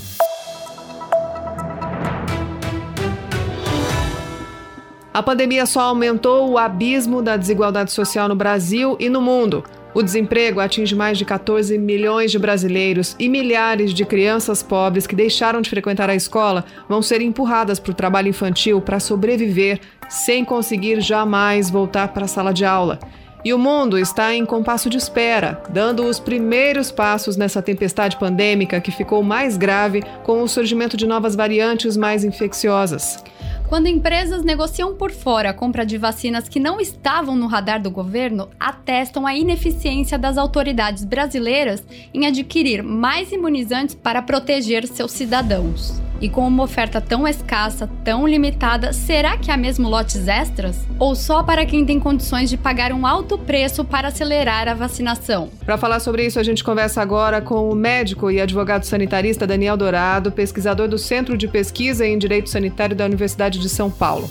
A 5.13 5.23
pandemia 5.23 5.65
só 5.65 5.81
aumentou 5.81 6.49
o 6.51 6.57
abismo 6.57 7.21
da 7.21 7.37
desigualdade 7.37 7.91
social 7.91 8.27
no 8.27 8.35
Brasil 8.35 8.97
e 8.99 9.07
no 9.07 9.21
mundo. 9.21 9.63
O 9.95 10.03
desemprego 10.03 10.59
atinge 10.59 10.93
mais 10.93 11.17
de 11.17 11.23
14 11.23 11.77
milhões 11.77 12.29
de 12.29 12.37
brasileiros 12.37 13.15
e 13.17 13.29
milhares 13.29 13.93
de 13.93 14.03
crianças 14.03 14.61
pobres 14.61 15.07
que 15.07 15.15
deixaram 15.15 15.61
de 15.61 15.69
frequentar 15.69 16.09
a 16.09 16.15
escola 16.15 16.65
vão 16.89 17.01
ser 17.01 17.21
empurradas 17.21 17.79
para 17.79 17.93
o 17.93 17.95
trabalho 17.95 18.27
infantil 18.27 18.81
para 18.81 18.99
sobreviver 18.99 19.79
sem 20.09 20.43
conseguir 20.43 20.99
jamais 20.99 21.69
voltar 21.69 22.09
para 22.09 22.25
a 22.25 22.27
sala 22.27 22.53
de 22.53 22.65
aula. 22.65 22.99
E 23.45 23.53
o 23.53 23.57
mundo 23.57 23.97
está 23.97 24.35
em 24.35 24.45
compasso 24.45 24.89
de 24.89 24.97
espera, 24.97 25.63
dando 25.69 26.03
os 26.03 26.19
primeiros 26.19 26.91
passos 26.91 27.37
nessa 27.37 27.61
tempestade 27.61 28.17
pandêmica 28.17 28.81
que 28.81 28.91
ficou 28.91 29.23
mais 29.23 29.55
grave 29.55 30.03
com 30.23 30.41
o 30.41 30.47
surgimento 30.47 30.97
de 30.97 31.07
novas 31.07 31.37
variantes 31.37 31.95
mais 31.95 32.25
infecciosas. 32.25 33.23
Quando 33.67 33.87
empresas 33.87 34.43
negociam 34.43 34.93
por 34.95 35.11
fora 35.11 35.49
a 35.49 35.53
compra 35.53 35.85
de 35.85 35.97
vacinas 35.97 36.47
que 36.47 36.59
não 36.59 36.79
estavam 36.79 37.35
no 37.35 37.47
radar 37.47 37.81
do 37.81 37.89
governo, 37.89 38.49
atestam 38.59 39.25
a 39.25 39.35
ineficiência 39.35 40.19
das 40.19 40.37
autoridades 40.37 41.03
brasileiras 41.03 41.83
em 42.13 42.27
adquirir 42.27 42.83
mais 42.83 43.31
imunizantes 43.31 43.95
para 43.95 44.21
proteger 44.21 44.87
seus 44.87 45.11
cidadãos. 45.11 45.99
E 46.25 46.29
com 46.29 46.47
uma 46.47 46.63
oferta 46.63 46.99
tão 46.99 47.27
escassa, 47.27 47.87
tão 48.03 48.27
limitada, 48.27 48.91
será 48.91 49.37
que 49.37 49.51
há 49.51 49.55
mesmo 49.55 49.87
lotes 49.87 50.27
extras? 50.27 50.75
Ou 50.97 51.13
só 51.13 51.43
para 51.43 51.67
quem 51.67 51.85
tem 51.85 51.99
condições 51.99 52.49
de 52.49 52.57
pagar 52.57 52.91
um 52.91 53.05
alto 53.05 53.37
preço 53.37 53.85
para 53.85 54.07
acelerar 54.07 54.67
a 54.67 54.73
vacinação? 54.73 55.51
Para 55.63 55.77
falar 55.77 55.99
sobre 55.99 56.25
isso, 56.25 56.39
a 56.39 56.43
gente 56.43 56.63
conversa 56.63 56.99
agora 56.99 57.41
com 57.41 57.69
o 57.69 57.75
médico 57.75 58.31
e 58.31 58.41
advogado 58.41 58.85
sanitarista 58.85 59.45
Daniel 59.45 59.77
Dourado, 59.77 60.31
pesquisador 60.31 60.87
do 60.87 60.97
Centro 60.97 61.37
de 61.37 61.47
Pesquisa 61.47 62.07
em 62.07 62.17
Direito 62.17 62.49
Sanitário 62.49 62.95
da 62.95 63.05
Universidade 63.05 63.59
de 63.59 63.69
São 63.69 63.91
Paulo. 63.91 64.27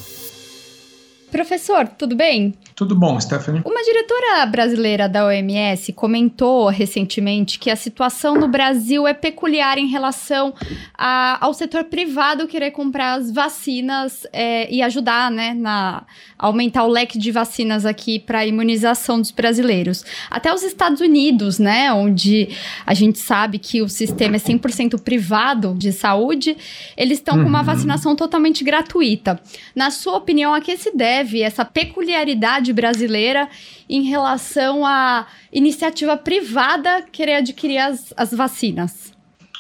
Professor, 1.31 1.87
tudo 1.87 2.17
bem? 2.17 2.55
Tudo 2.75 2.97
bom, 2.97 3.21
Stephanie? 3.21 3.63
Uma 3.65 3.83
diretora 3.85 4.47
brasileira 4.47 5.09
da 5.09 5.27
OMS 5.27 5.93
comentou 5.93 6.67
recentemente 6.69 7.57
que 7.57 7.71
a 7.71 7.77
situação 7.77 8.35
no 8.35 8.49
Brasil 8.49 9.07
é 9.07 9.15
peculiar 9.15 9.79
em 9.79 9.87
relação 9.87 10.53
a, 10.99 11.39
ao 11.41 11.55
setor 11.55 11.85
privado 11.85 12.49
querer 12.49 12.73
comprar 12.73 13.15
as 13.15 13.31
vacinas 13.31 14.27
é, 14.33 14.69
e 14.75 14.83
ajudar, 14.83 15.31
né, 15.31 15.55
na 15.55 16.05
aumentar 16.37 16.85
o 16.85 16.89
leque 16.89 17.17
de 17.17 17.31
vacinas 17.31 17.87
aqui 17.87 18.19
para 18.19 18.41
a 18.41 18.47
imunização 18.47 19.21
dos 19.21 19.31
brasileiros. 19.31 20.05
Até 20.29 20.53
os 20.53 20.65
Estados 20.65 21.01
Unidos, 21.01 21.61
né, 21.61 21.93
onde 21.93 22.49
a 22.85 22.93
gente 22.93 23.21
sabe 23.21 23.61
que 23.61 23.83
o 23.83 23.89
sistema 23.89 24.35
é 24.35 24.39
100% 24.41 25.01
privado 25.01 25.75
de 25.79 25.93
saúde, 25.93 26.57
eles 26.97 27.19
estão 27.19 27.37
uhum. 27.37 27.45
com 27.45 27.49
uma 27.49 27.61
uhum. 27.61 27.65
vacinação 27.65 28.17
totalmente 28.17 28.65
gratuita. 28.65 29.41
Na 29.77 29.93
sua 29.93 30.17
opinião, 30.17 30.53
a 30.53 30.61
que 30.61 30.77
se 30.77 30.95
deve 30.95 31.41
essa 31.41 31.65
peculiaridade 31.65 32.64
sociedade 32.65 32.73
brasileira 32.73 33.49
em 33.89 34.03
relação 34.03 34.87
à 34.87 35.27
iniciativa 35.53 36.17
privada 36.17 37.03
querer 37.13 37.35
adquirir 37.35 37.79
as, 37.79 38.15
as 38.17 38.33
vacinas? 38.33 39.13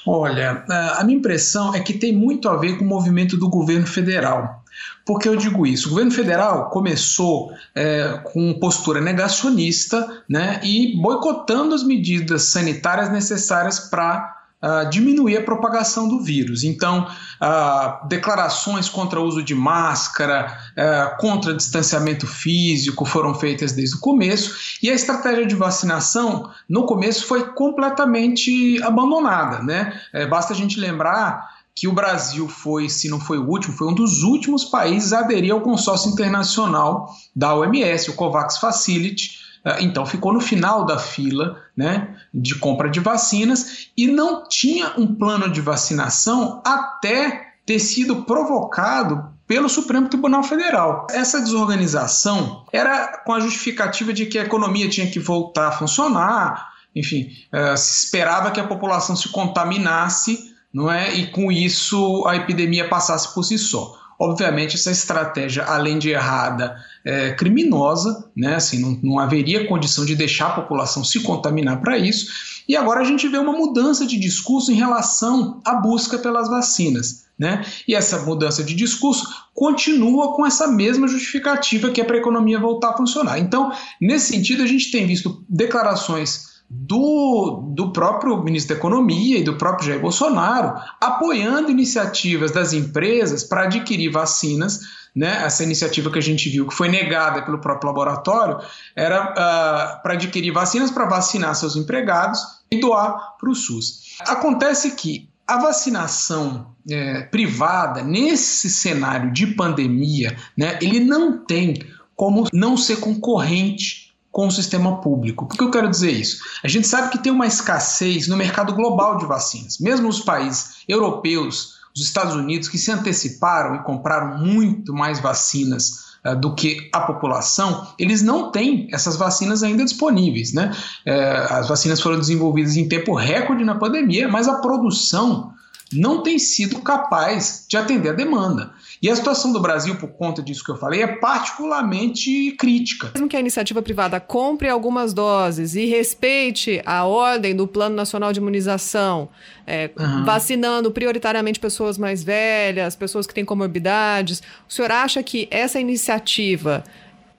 Olha, 0.06 0.64
a 0.96 1.04
minha 1.04 1.18
impressão 1.18 1.74
é 1.74 1.80
que 1.80 1.94
tem 1.94 2.12
muito 2.12 2.48
a 2.48 2.56
ver 2.56 2.78
com 2.78 2.84
o 2.84 2.88
movimento 2.88 3.36
do 3.36 3.48
governo 3.48 3.86
federal. 3.86 4.62
Por 5.04 5.18
que 5.18 5.28
eu 5.28 5.36
digo 5.36 5.66
isso? 5.66 5.86
O 5.86 5.90
governo 5.90 6.10
federal 6.10 6.68
começou 6.68 7.52
é, 7.74 8.20
com 8.24 8.58
postura 8.58 9.00
negacionista 9.00 10.22
né, 10.28 10.60
e 10.62 11.00
boicotando 11.00 11.74
as 11.74 11.84
medidas 11.84 12.44
sanitárias 12.44 13.10
necessárias 13.10 13.78
para 13.78 14.43
uh, 14.64 14.88
diminuir 14.88 15.36
a 15.36 15.42
propagação 15.42 16.08
do 16.08 16.20
vírus. 16.20 16.64
Então, 16.64 17.06
uh, 17.06 18.08
declarações 18.08 18.88
contra 18.88 19.20
o 19.20 19.24
uso 19.24 19.42
de 19.42 19.54
máscara, 19.54 20.58
uh, 20.72 21.20
contra 21.20 21.54
distanciamento 21.54 22.26
físico 22.26 23.04
foram 23.04 23.34
feitas 23.34 23.72
desde 23.72 23.96
o 23.96 24.00
começo 24.00 24.78
e 24.82 24.90
a 24.90 24.94
estratégia 24.94 25.46
de 25.46 25.54
vacinação 25.54 26.50
no 26.68 26.86
começo 26.86 27.26
foi 27.26 27.52
completamente 27.52 28.82
abandonada. 28.82 29.62
Né? 29.62 30.00
É, 30.12 30.26
basta 30.26 30.54
a 30.54 30.56
gente 30.56 30.80
lembrar 30.80 31.52
que 31.74 31.88
o 31.88 31.92
Brasil 31.92 32.48
foi, 32.48 32.88
se 32.88 33.08
não 33.08 33.18
foi 33.18 33.36
o 33.36 33.48
último, 33.48 33.76
foi 33.76 33.88
um 33.88 33.94
dos 33.94 34.22
últimos 34.22 34.64
países 34.64 35.12
a 35.12 35.18
aderir 35.18 35.52
ao 35.52 35.60
consórcio 35.60 36.10
internacional 36.10 37.12
da 37.34 37.54
OMS, 37.54 38.10
o 38.10 38.14
COVAX 38.14 38.58
Facility, 38.58 39.30
ah, 39.30 39.43
então 39.80 40.04
ficou 40.04 40.32
no 40.32 40.40
final 40.40 40.84
da 40.84 40.98
fila 40.98 41.58
né, 41.76 42.14
de 42.32 42.54
compra 42.56 42.90
de 42.90 43.00
vacinas 43.00 43.88
e 43.96 44.06
não 44.06 44.46
tinha 44.46 44.92
um 44.98 45.06
plano 45.06 45.50
de 45.50 45.60
vacinação 45.60 46.62
até 46.64 47.52
ter 47.64 47.78
sido 47.78 48.24
provocado 48.24 49.32
pelo 49.46 49.68
Supremo 49.68 50.08
Tribunal 50.08 50.42
Federal. 50.42 51.06
Essa 51.10 51.40
desorganização 51.40 52.64
era 52.72 53.22
com 53.24 53.32
a 53.32 53.40
justificativa 53.40 54.12
de 54.12 54.26
que 54.26 54.38
a 54.38 54.42
economia 54.42 54.88
tinha 54.88 55.10
que 55.10 55.18
voltar 55.18 55.68
a 55.68 55.72
funcionar, 55.72 56.72
enfim, 56.94 57.30
uh, 57.52 57.76
se 57.76 58.06
esperava 58.06 58.50
que 58.50 58.60
a 58.60 58.66
população 58.66 59.16
se 59.16 59.28
contaminasse, 59.30 60.54
não 60.72 60.90
é? 60.90 61.14
E 61.14 61.26
com 61.28 61.50
isso 61.52 62.24
a 62.26 62.36
epidemia 62.36 62.88
passasse 62.88 63.32
por 63.34 63.42
si 63.44 63.58
só. 63.58 63.98
Obviamente, 64.18 64.76
essa 64.76 64.90
estratégia, 64.90 65.64
além 65.64 65.98
de 65.98 66.10
errada, 66.10 66.76
é 67.04 67.32
criminosa, 67.32 68.30
né? 68.34 68.54
assim, 68.54 68.80
não, 68.80 68.98
não 69.02 69.18
haveria 69.18 69.66
condição 69.66 70.04
de 70.04 70.14
deixar 70.14 70.48
a 70.48 70.54
população 70.54 71.04
se 71.04 71.20
contaminar 71.20 71.80
para 71.80 71.98
isso. 71.98 72.62
E 72.68 72.76
agora 72.76 73.00
a 73.00 73.04
gente 73.04 73.28
vê 73.28 73.38
uma 73.38 73.52
mudança 73.52 74.06
de 74.06 74.18
discurso 74.18 74.72
em 74.72 74.76
relação 74.76 75.60
à 75.64 75.74
busca 75.74 76.18
pelas 76.18 76.48
vacinas. 76.48 77.24
Né? 77.36 77.64
E 77.88 77.94
essa 77.94 78.20
mudança 78.20 78.62
de 78.62 78.74
discurso 78.74 79.26
continua 79.52 80.34
com 80.34 80.46
essa 80.46 80.68
mesma 80.68 81.08
justificativa 81.08 81.90
que 81.90 82.00
é 82.00 82.04
para 82.04 82.16
a 82.16 82.20
economia 82.20 82.60
voltar 82.60 82.90
a 82.90 82.96
funcionar. 82.96 83.38
Então, 83.38 83.72
nesse 84.00 84.32
sentido, 84.32 84.62
a 84.62 84.66
gente 84.66 84.90
tem 84.90 85.04
visto 85.04 85.44
declarações 85.48 86.53
do, 86.68 87.72
do 87.74 87.92
próprio 87.92 88.42
ministro 88.42 88.74
da 88.74 88.78
Economia 88.78 89.38
e 89.38 89.44
do 89.44 89.56
próprio 89.56 89.86
Jair 89.86 90.00
Bolsonaro 90.00 90.74
apoiando 91.00 91.70
iniciativas 91.70 92.50
das 92.50 92.72
empresas 92.72 93.44
para 93.44 93.64
adquirir 93.64 94.10
vacinas. 94.10 94.80
Né? 95.14 95.44
Essa 95.44 95.62
iniciativa 95.62 96.10
que 96.10 96.18
a 96.18 96.22
gente 96.22 96.48
viu, 96.48 96.66
que 96.66 96.74
foi 96.74 96.88
negada 96.88 97.42
pelo 97.42 97.60
próprio 97.60 97.88
laboratório, 97.88 98.58
era 98.96 99.30
uh, 99.30 100.02
para 100.02 100.14
adquirir 100.14 100.52
vacinas 100.52 100.90
para 100.90 101.06
vacinar 101.06 101.54
seus 101.54 101.76
empregados 101.76 102.40
e 102.70 102.80
doar 102.80 103.36
para 103.38 103.50
o 103.50 103.54
SUS. 103.54 104.16
Acontece 104.26 104.92
que 104.92 105.28
a 105.46 105.58
vacinação 105.58 106.74
é, 106.90 107.22
privada, 107.22 108.02
nesse 108.02 108.70
cenário 108.70 109.30
de 109.32 109.46
pandemia, 109.48 110.36
né, 110.56 110.78
ele 110.80 111.00
não 111.00 111.44
tem 111.44 111.74
como 112.16 112.48
não 112.52 112.76
ser 112.76 112.98
concorrente 112.98 114.03
com 114.34 114.48
o 114.48 114.50
sistema 114.50 115.00
público. 115.00 115.46
Por 115.46 115.56
que 115.56 115.62
eu 115.62 115.70
quero 115.70 115.88
dizer 115.88 116.10
isso? 116.10 116.40
A 116.64 116.66
gente 116.66 116.88
sabe 116.88 117.08
que 117.08 117.22
tem 117.22 117.30
uma 117.30 117.46
escassez 117.46 118.26
no 118.26 118.36
mercado 118.36 118.74
global 118.74 119.16
de 119.16 119.24
vacinas. 119.26 119.78
Mesmo 119.78 120.08
os 120.08 120.18
países 120.18 120.82
europeus, 120.88 121.76
os 121.94 122.02
Estados 122.02 122.34
Unidos, 122.34 122.68
que 122.68 122.76
se 122.76 122.90
anteciparam 122.90 123.76
e 123.76 123.84
compraram 123.84 124.36
muito 124.38 124.92
mais 124.92 125.20
vacinas 125.20 126.16
uh, 126.26 126.34
do 126.34 126.52
que 126.52 126.90
a 126.92 127.02
população, 127.02 127.86
eles 127.96 128.22
não 128.22 128.50
têm 128.50 128.88
essas 128.90 129.16
vacinas 129.16 129.62
ainda 129.62 129.84
disponíveis. 129.84 130.52
Né? 130.52 130.72
Uh, 131.06 131.54
as 131.54 131.68
vacinas 131.68 132.00
foram 132.00 132.18
desenvolvidas 132.18 132.76
em 132.76 132.88
tempo 132.88 133.14
recorde 133.14 133.64
na 133.64 133.76
pandemia, 133.76 134.26
mas 134.26 134.48
a 134.48 134.54
produção 134.54 135.52
não 135.92 136.22
tem 136.22 136.38
sido 136.38 136.80
capaz 136.80 137.66
de 137.68 137.76
atender 137.76 138.10
a 138.10 138.12
demanda. 138.12 138.72
E 139.00 139.10
a 139.10 139.14
situação 139.14 139.52
do 139.52 139.60
Brasil, 139.60 139.96
por 139.96 140.08
conta 140.08 140.42
disso 140.42 140.64
que 140.64 140.70
eu 140.70 140.76
falei, 140.76 141.02
é 141.02 141.06
particularmente 141.06 142.52
crítica. 142.52 143.10
Mesmo 143.14 143.28
que 143.28 143.36
a 143.36 143.40
iniciativa 143.40 143.82
privada 143.82 144.18
compre 144.18 144.68
algumas 144.68 145.12
doses 145.12 145.74
e 145.74 145.86
respeite 145.86 146.80
a 146.86 147.04
ordem 147.04 147.54
do 147.54 147.66
Plano 147.66 147.94
Nacional 147.94 148.32
de 148.32 148.40
Imunização, 148.40 149.28
é, 149.66 149.90
uhum. 149.98 150.24
vacinando 150.24 150.90
prioritariamente 150.90 151.60
pessoas 151.60 151.98
mais 151.98 152.24
velhas, 152.24 152.96
pessoas 152.96 153.26
que 153.26 153.34
têm 153.34 153.44
comorbidades, 153.44 154.42
o 154.68 154.72
senhor 154.72 154.90
acha 154.90 155.22
que 155.22 155.46
essa 155.50 155.78
iniciativa 155.78 156.82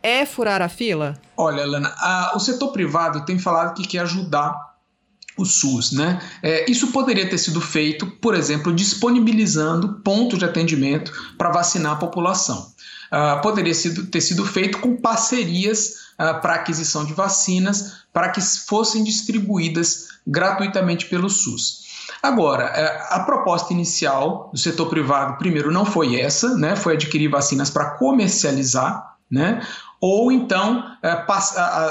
é 0.03 0.23
furar 0.23 0.61
a 0.61 0.69
fila? 0.69 1.15
Olha, 1.35 1.65
Lana, 1.65 1.93
o 2.35 2.39
setor 2.39 2.71
privado 2.71 3.25
tem 3.25 3.39
falado 3.39 3.73
que 3.73 3.87
quer 3.87 3.99
ajudar 3.99 4.74
o 5.37 5.45
SUS. 5.45 5.91
Né? 5.91 6.21
É, 6.41 6.69
isso 6.69 6.91
poderia 6.91 7.29
ter 7.29 7.37
sido 7.37 7.61
feito, 7.61 8.07
por 8.07 8.35
exemplo, 8.35 8.73
disponibilizando 8.73 10.01
pontos 10.03 10.39
de 10.39 10.45
atendimento 10.45 11.11
para 11.37 11.51
vacinar 11.51 11.93
a 11.93 11.97
população. 11.97 12.73
Uh, 13.11 13.41
poderia 13.41 13.73
sido, 13.73 14.07
ter 14.07 14.19
sido 14.19 14.43
feito 14.45 14.79
com 14.79 14.95
parcerias 14.97 16.07
uh, 16.19 16.41
para 16.41 16.55
aquisição 16.55 17.05
de 17.05 17.13
vacinas 17.13 18.05
para 18.11 18.29
que 18.29 18.41
fossem 18.41 19.03
distribuídas 19.03 20.07
gratuitamente 20.25 21.05
pelo 21.05 21.29
SUS. 21.29 21.85
Agora, 22.21 22.65
é, 22.65 23.07
a 23.11 23.19
proposta 23.19 23.73
inicial 23.73 24.49
do 24.51 24.59
setor 24.59 24.87
privado, 24.87 25.37
primeiro, 25.37 25.71
não 25.71 25.85
foi 25.85 26.19
essa, 26.19 26.55
né? 26.55 26.75
foi 26.75 26.93
adquirir 26.93 27.29
vacinas 27.29 27.69
para 27.69 27.91
comercializar, 27.91 29.15
né? 29.29 29.65
Ou 30.01 30.31
então 30.31 30.83
é, 31.01 31.25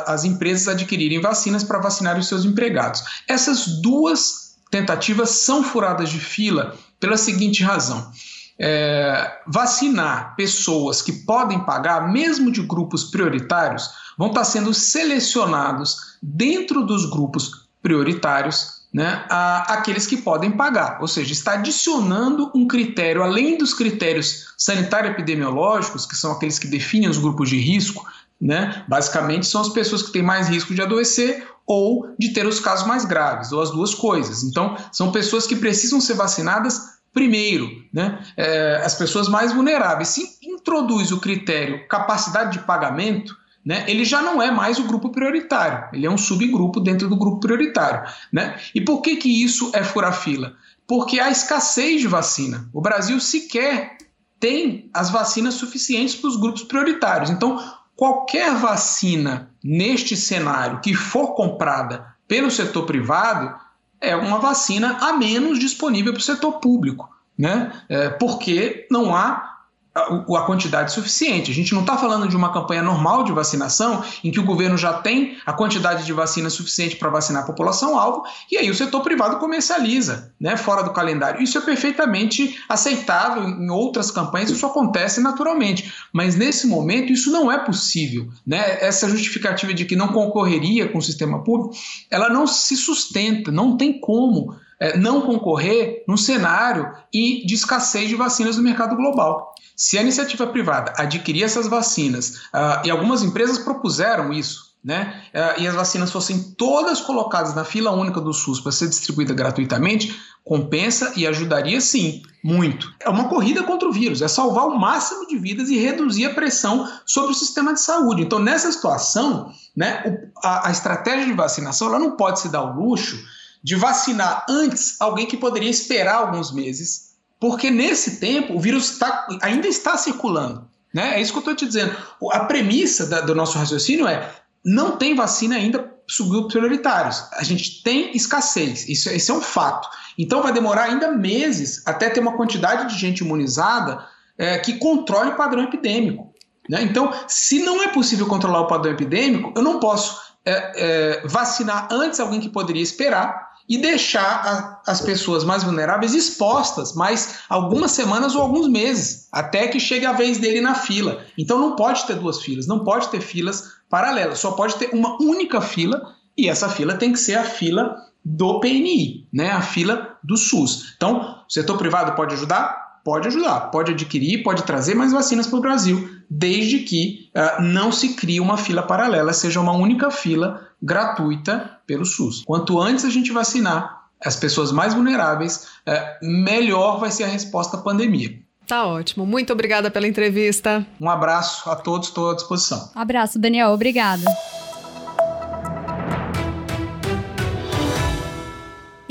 as 0.07 0.25
empresas 0.25 0.69
adquirirem 0.69 1.21
vacinas 1.21 1.65
para 1.65 1.79
vacinar 1.79 2.19
os 2.19 2.29
seus 2.29 2.45
empregados. 2.45 3.03
Essas 3.29 3.67
duas 3.81 4.57
tentativas 4.71 5.31
são 5.31 5.63
furadas 5.63 6.11
de 6.11 6.19
fila 6.19 6.77
pela 6.99 7.17
seguinte 7.17 7.63
razão. 7.63 8.11
É, 8.59 9.41
vacinar 9.47 10.37
pessoas 10.37 11.03
que 11.03 11.13
podem 11.13 11.59
pagar, 11.65 12.13
mesmo 12.13 12.53
de 12.53 12.63
grupos 12.63 13.05
prioritários, 13.05 13.91
vão 14.17 14.29
estar 14.29 14.45
sendo 14.45 14.73
selecionados 14.73 16.17
dentro 16.23 16.85
dos 16.85 17.11
grupos 17.11 17.69
prioritários 17.83 18.74
né, 18.95 19.25
a, 19.29 19.75
aqueles 19.75 20.07
que 20.07 20.17
podem 20.17 20.53
pagar, 20.53 20.99
ou 21.01 21.09
seja, 21.09 21.33
está 21.33 21.55
adicionando 21.55 22.53
um 22.55 22.65
critério, 22.65 23.25
além 23.25 23.59
dos 23.59 23.75
critérios 23.75 24.55
sanitário-epidemiológicos, 24.57 26.07
que 26.07 26.15
são 26.15 26.31
aqueles 26.31 26.61
que 26.61 26.69
definem 26.69 27.11
os 27.11 27.19
grupos 27.19 27.49
de 27.49 27.59
risco, 27.59 28.07
né, 28.41 28.85
basicamente 28.87 29.49
são 29.49 29.61
as 29.61 29.69
pessoas 29.71 30.01
que 30.01 30.13
têm 30.13 30.23
mais 30.23 30.49
risco 30.49 30.73
de 30.73 30.81
adoecer 30.81 31.45
ou 31.67 32.15
de 32.17 32.33
ter 32.33 32.47
os 32.47 32.61
casos 32.61 32.87
mais 32.87 33.05
graves, 33.05 33.51
ou 33.51 33.61
as 33.61 33.71
duas 33.73 33.95
coisas. 33.95 34.45
Então, 34.45 34.77
são 34.93 35.11
pessoas 35.11 35.45
que 35.45 35.57
precisam 35.57 36.01
ser 36.01 36.15
vacinadas 36.15 36.95
primeiro, 37.13 37.69
né, 37.93 38.25
é, 38.37 38.81
as 38.85 38.95
pessoas 38.95 39.29
mais 39.29 39.53
vulneráveis. 39.53 40.11
Se 40.11 40.39
introduz 40.41 41.11
o 41.11 41.19
critério 41.19 41.89
capacidade 41.89 42.59
de 42.59 42.65
pagamento, 42.65 43.35
né, 43.65 43.85
ele 43.89 44.05
já 44.05 44.21
não 44.21 44.43
é 44.43 44.51
mais 44.51 44.79
o 44.79 44.85
grupo 44.85 45.11
prioritário, 45.11 45.89
ele 45.93 46.07
é 46.07 46.11
um 46.11 46.19
subgrupo 46.19 46.81
dentro 46.81 47.09
do 47.09 47.17
grupo 47.17 47.41
prioritário. 47.41 48.09
Né? 48.33 48.59
E 48.75 48.81
por 48.81 49.01
que, 49.01 49.17
que 49.17 49.43
isso 49.43 49.71
é 49.73 49.83
furar 49.83 50.13
fila? 50.13 50.55
Porque 50.87 51.19
há 51.19 51.31
escassez 51.31 52.01
de 52.01 52.09
vacina. 52.09 52.69
O 52.73 52.81
Brasil 52.81 53.19
sequer 53.19 53.97
tem 54.39 54.91
as 54.93 55.09
vacinas 55.09 55.55
suficientes 55.55 56.15
para 56.15 56.29
os 56.29 56.37
grupos 56.37 56.63
prioritários. 56.65 57.31
Então, 57.31 57.59
qualquer 57.97 58.55
vacina 58.57 59.51
neste 59.63 60.17
cenário 60.17 60.81
que 60.81 60.93
for 60.93 61.35
comprada 61.35 62.15
pelo 62.29 62.51
setor 62.51 62.85
privado 62.85 63.55
é 64.01 64.15
uma 64.15 64.39
vacina 64.39 64.99
a 65.01 65.15
menos 65.15 65.59
disponível 65.59 66.13
para 66.13 66.21
o 66.21 66.23
setor 66.23 66.61
público, 66.61 67.09
né? 67.39 67.73
É, 67.89 68.11
porque 68.11 68.87
não 68.91 69.17
há 69.17 69.54
a, 69.95 70.43
quantidade 70.43 70.93
suficiente. 70.93 71.53
A 71.53 71.55
gente 71.55 71.73
não 71.73 71.83
está 71.83 71.97
falando 71.97 72.27
de 72.27 72.37
uma 72.37 72.53
campanha 72.53 72.83
normal 72.83 73.23
de 73.23 73.33
vacinação, 73.33 74.03
em 74.25 74.31
que 74.31 74.41
o 74.41 74.45
governo 74.45 74.77
já 74.77 74.95
tem 74.95 75.39
a 75.47 75.53
quantidade 75.53 76.05
de 76.05 76.13
vacina 76.13 76.51
suficiente 76.51 76.97
para 76.97 77.11
vacinar 77.11 77.45
a 77.45 77.47
população-alvo, 77.47 78.25
e 78.51 78.57
aí 78.57 78.69
o 78.69 78.75
setor 78.75 79.03
privado 79.03 79.39
comercializa, 79.39 80.33
né, 80.41 80.57
fora 80.57 80.83
do 80.83 80.93
calendário. 80.93 81.41
Isso 81.41 81.57
é 81.57 81.61
perfeitamente 81.61 82.59
aceitável 82.69 83.49
em 83.49 83.71
outras 83.71 84.11
campanhas, 84.11 84.51
isso 84.51 84.67
acontece 84.67 85.21
naturalmente. 85.21 85.95
Mas 86.13 86.35
nesse 86.35 86.67
momento 86.67 87.13
isso 87.13 87.31
não 87.31 87.51
é 87.51 87.59
possível. 87.59 88.29
Né? 88.45 88.79
Essa 88.81 89.09
justificativa 89.09 89.73
de 89.73 89.85
que 89.85 89.95
não 89.95 90.09
concorreria 90.09 90.89
com 90.89 90.99
o 90.99 91.03
sistema 91.03 91.45
público, 91.45 91.75
ela 92.11 92.29
não 92.29 92.47
se 92.47 92.77
sustenta, 92.77 93.53
não 93.53 93.77
tem 93.77 94.01
como 94.01 94.57
é, 94.81 94.97
não 94.97 95.23
concorrer 95.23 96.05
num 96.09 96.17
cenário 96.17 96.91
de 97.13 97.55
escassez 97.55 98.09
de 98.09 98.15
vacinas 98.15 98.57
no 98.57 98.63
mercado 98.63 98.97
global. 98.97 99.55
Se 99.77 99.99
a 99.99 100.03
iniciativa 100.03 100.47
privada 100.47 100.93
adquirir 100.97 101.43
essas 101.43 101.67
vacinas, 101.67 102.37
uh, 102.55 102.85
e 102.85 102.91
algumas 102.91 103.23
empresas 103.23 103.59
propuseram 103.59 104.33
isso, 104.33 104.75
né, 104.85 105.23
uh, 105.35 105.61
e 105.61 105.67
as 105.67 105.75
vacinas 105.75 106.13
fossem 106.13 106.55
todas 106.57 107.01
colocadas 107.01 107.55
na 107.55 107.65
fila 107.65 107.91
única 107.91 108.21
do 108.21 108.33
SUS 108.33 108.61
para 108.61 108.71
ser 108.71 108.89
distribuída 108.89 109.33
gratuitamente, 109.33 110.15
compensa 110.45 111.13
e 111.17 111.27
ajudaria 111.27 111.81
sim, 111.81 112.23
muito. 112.43 112.93
É 113.01 113.09
uma 113.09 113.29
corrida 113.29 113.63
contra 113.63 113.89
o 113.89 113.93
vírus, 113.93 114.21
é 114.21 114.29
salvar 114.29 114.67
o 114.67 114.79
máximo 114.79 115.27
de 115.27 115.39
vidas 115.39 115.71
e 115.71 115.79
reduzir 115.79 116.27
a 116.27 116.35
pressão 116.35 116.87
sobre 117.07 117.33
o 117.33 117.35
sistema 117.35 117.73
de 117.73 117.81
saúde. 117.81 118.23
Então, 118.23 118.39
nessa 118.39 118.71
situação, 118.71 119.51
né, 119.75 120.29
a, 120.43 120.69
a 120.69 120.71
estratégia 120.71 121.25
de 121.25 121.33
vacinação 121.33 121.89
ela 121.89 121.99
não 121.99 122.17
pode 122.17 122.41
se 122.41 122.51
dar 122.51 122.63
o 122.63 122.77
luxo 122.77 123.19
de 123.65 123.75
vacinar 123.75 124.45
antes 124.49 125.01
alguém 125.01 125.27
que 125.27 125.39
poderia 125.39 125.71
esperar 125.71 126.17
alguns 126.17 126.53
meses 126.53 127.15
porque 127.45 127.71
nesse 127.71 128.21
tempo 128.21 128.55
o 128.55 128.61
vírus 128.61 128.99
tá, 128.99 129.27
ainda 129.43 129.69
está 129.69 129.99
circulando. 129.99 130.67
Né? 130.95 131.17
É 131.17 131.21
isso 131.21 131.31
que 131.31 131.37
eu 131.37 131.41
estou 131.41 131.55
te 131.55 131.67
dizendo. 131.67 131.95
A 132.33 132.41
premissa 132.41 133.05
da, 133.05 133.21
do 133.21 133.35
nosso 133.35 133.59
raciocínio 133.59 134.07
é 134.07 134.33
não 134.65 134.97
tem 134.97 135.15
vacina 135.15 135.57
ainda 135.57 135.81
para 135.81 135.93
subgrupos 136.09 136.55
prioritários. 136.55 137.23
A 137.33 137.43
gente 137.43 137.83
tem 137.83 138.17
escassez, 138.17 138.89
isso, 138.89 139.11
é 139.11 139.35
um 139.35 139.43
fato. 139.43 139.89
Então 140.19 140.43
vai 140.43 140.55
demorar 140.55 140.85
ainda 140.85 141.13
meses 141.13 141.87
até 141.87 142.09
ter 142.09 142.21
uma 142.21 142.35
quantidade 142.35 142.89
de 142.89 142.99
gente 142.99 143.19
imunizada 143.19 144.03
é, 144.39 144.57
que 144.59 144.79
controle 144.79 145.33
o 145.33 145.37
padrão 145.37 145.65
epidêmico. 145.65 146.33
Né? 146.67 146.83
Então, 146.83 147.13
se 147.29 147.63
não 147.63 147.83
é 147.83 147.89
possível 147.89 148.27
controlar 148.27 148.61
o 148.61 148.67
padrão 148.67 148.93
epidêmico, 148.93 149.53
eu 149.55 149.63
não 149.63 149.79
posso 149.79 150.19
é, 150.47 150.53
é, 150.77 151.27
vacinar 151.27 151.89
antes 151.91 152.21
alguém 152.21 152.41
que 152.41 152.49
poderia 152.49 152.83
esperar 152.83 153.54
e 153.69 153.79
deixar 153.79 154.81
a, 154.87 154.91
as 154.91 155.01
pessoas 155.01 155.45
mais 155.45 155.65
vulneráveis 155.65 156.15
expostas 156.15 156.95
mais 156.95 157.39
algumas 157.49 157.93
semanas 157.93 158.35
ou 158.35 158.43
alguns 158.43 158.69
meses, 158.69 159.29
até 159.33 159.69
que 159.69 159.81
chegue 159.81 160.05
a 160.05 160.13
vez 160.13 160.39
dele 160.39 160.61
na 160.61 160.75
fila. 160.75 161.25
Então 161.39 161.59
não 161.59 161.75
pode 161.75 162.07
ter 162.07 162.17
duas 162.17 162.41
filas, 162.43 162.67
não 162.67 162.81
pode 162.85 163.09
ter 163.09 163.21
filas 163.21 163.73
paralelas, 163.89 164.39
só 164.39 164.53
pode 164.53 164.77
ter 164.77 164.91
uma 164.93 165.17
única 165.23 165.61
fila 165.61 166.15
e 166.37 166.49
essa 166.49 166.69
fila 166.69 166.95
tem 166.95 167.13
que 167.13 167.19
ser 167.19 167.37
a 167.37 167.45
fila 167.45 167.97
do 168.25 168.59
PNI, 168.61 169.29
né? 169.33 169.51
A 169.51 169.61
fila 169.61 170.17
do 170.23 170.37
SUS. 170.37 170.95
Então, 170.97 171.43
o 171.47 171.53
setor 171.53 171.77
privado 171.77 172.17
pode 172.17 172.35
ajudar? 172.35 172.83
Pode 173.05 173.29
ajudar, 173.29 173.71
pode 173.71 173.93
adquirir, 173.93 174.43
pode 174.43 174.63
trazer 174.63 174.95
mais 174.95 175.13
vacinas 175.13 175.47
para 175.47 175.59
o 175.59 175.63
Brasil, 175.63 176.09
desde 176.29 176.79
que 176.79 177.31
uh, 177.37 177.63
não 177.63 177.93
se 177.93 178.15
crie 178.15 178.41
uma 178.41 178.57
fila 178.57 178.83
paralela, 178.83 179.35
seja 179.35 179.61
uma 179.61 179.73
única 179.73 180.11
fila 180.11 180.67
gratuita 180.85 181.79
pelo 181.87 182.05
SUS. 182.05 182.43
Quanto 182.45 182.81
antes 182.81 183.05
a 183.05 183.11
gente 183.11 183.33
vacinar 183.33 184.05
as 184.25 184.37
pessoas 184.37 184.71
mais 184.71 184.95
vulneráveis, 184.95 185.67
uh, 185.87 186.27
melhor 186.27 186.99
vai 187.01 187.11
ser 187.11 187.25
a 187.25 187.29
resposta 187.29 187.77
à 187.77 187.81
pandemia. 187.81 188.39
Tá 188.67 188.87
ótimo. 188.87 189.27
Muito 189.27 189.53
obrigada 189.53 189.91
pela 189.91 190.09
entrevista. 190.09 190.87
Um 191.01 191.11
abraço 191.11 191.69
a 191.69 191.77
todos, 191.77 192.09
estou 192.09 192.31
à 192.31 192.35
disposição. 192.35 192.91
Abraço, 192.95 193.39
Daniel. 193.39 193.71
Obrigada. 193.71 194.25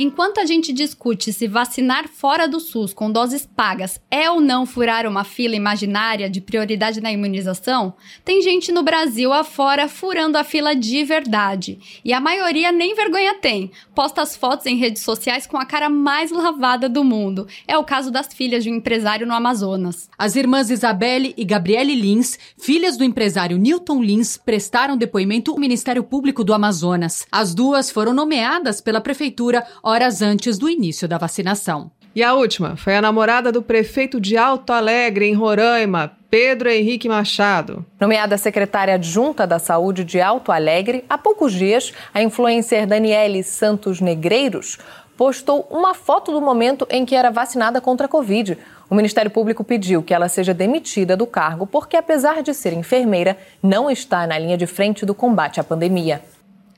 Enquanto 0.04 0.42
a 0.42 0.46
gente 0.46 0.74
discute 0.74 1.32
se 1.32 1.48
vacinar 1.48 2.10
fora 2.10 2.46
do 2.46 2.60
SUS 2.60 2.94
com 2.94 3.10
doses 3.10 3.46
pagas 3.46 4.02
é 4.12 4.30
ou 4.30 4.42
não 4.42 4.66
furar 4.66 5.08
uma 5.08 5.24
fila 5.24 5.56
imaginária 5.56 6.30
de 6.30 6.42
prioridade 6.42 7.00
na 7.00 7.10
imunização, 7.10 7.94
tem 8.26 8.42
gente 8.42 8.70
no 8.70 8.84
Brasil 8.84 9.32
afora 9.32 9.88
furando 9.88 10.38
a 10.38 10.44
fila 10.44 10.76
de 10.76 11.06
verdade. 11.06 11.80
E 12.04 12.12
a 12.12 12.20
maioria 12.20 12.70
nem 12.70 12.94
vergonha 12.94 13.36
tem. 13.36 13.72
Posta 13.96 14.22
as 14.22 14.36
fotos 14.36 14.66
em 14.66 14.76
redes 14.76 15.04
sociais 15.04 15.48
com 15.48 15.56
a 15.56 15.66
cara 15.66 15.88
mais 15.88 16.32
lavada 16.32 16.90
do 16.90 17.02
mundo. 17.02 17.48
É 17.66 17.78
o 17.78 17.86
caso 17.86 18.12
das 18.12 18.28
filhas 18.28 18.66
de 18.66 18.70
um 18.70 18.76
empresário 18.76 19.26
no 19.26 19.34
Amazonas. 19.34 20.10
As 20.18 20.36
irmãs 20.36 20.70
Isabelle 20.70 21.34
e 21.38 21.46
Gabriele 21.46 21.96
Lins, 21.96 22.38
filhas 22.58 22.98
do 22.98 23.06
empresário 23.06 23.58
Newton 23.58 24.04
Lins, 24.04 24.36
prestaram 24.36 24.98
depoimento 24.98 25.52
ao 25.52 25.58
Ministério 25.58 26.04
Público 26.04 26.44
do 26.44 26.54
Amazonas. 26.54 27.26
As 27.32 27.56
duas 27.56 27.90
foram 27.90 28.14
nomeadas 28.14 28.82
pela 28.82 29.00
prefeitura 29.00 29.66
horas 29.94 30.24
antes 30.24 30.58
do 30.58 30.68
início 30.68 31.08
da 31.08 31.20
vacinação. 31.20 31.92
E 32.16 32.24
a 32.24 32.34
última 32.34 32.76
foi 32.76 32.96
a 32.96 33.02
namorada 33.02 33.52
do 33.52 33.62
prefeito 33.62 34.20
de 34.20 34.36
Alto 34.36 34.74
Alegre, 34.74 35.28
em 35.28 35.34
Roraima, 35.34 36.12
Pedro 36.32 36.70
Henrique 36.70 37.08
Machado. 37.08 37.86
Nomeada 38.00 38.38
secretária 38.38 38.96
adjunta 38.96 39.46
da 39.46 39.60
Saúde 39.60 40.04
de 40.04 40.20
Alto 40.20 40.52
Alegre, 40.52 41.06
há 41.08 41.16
poucos 41.16 41.54
dias, 41.54 41.94
a 42.12 42.24
influencer 42.24 42.88
Daniele 42.88 43.44
Santos 43.44 44.02
Negreiros 44.02 44.80
postou 45.16 45.68
uma 45.70 45.94
foto 45.94 46.32
do 46.32 46.42
momento 46.42 46.88
em 46.90 47.06
que 47.06 47.16
era 47.16 47.30
vacinada 47.30 47.80
contra 47.80 48.08
a 48.08 48.10
Covid. 48.10 48.58
O 48.90 48.96
Ministério 48.96 49.30
Público 49.30 49.64
pediu 49.64 50.02
que 50.02 50.14
ela 50.14 50.28
seja 50.28 50.56
demitida 50.56 51.16
do 51.16 51.28
cargo 51.28 51.68
porque, 51.68 51.96
apesar 51.96 52.42
de 52.42 52.52
ser 52.52 52.74
enfermeira, 52.74 53.38
não 53.62 53.92
está 53.92 54.26
na 54.26 54.40
linha 54.40 54.58
de 54.58 54.66
frente 54.66 55.06
do 55.06 55.14
combate 55.14 55.60
à 55.60 55.64
pandemia. 55.64 56.22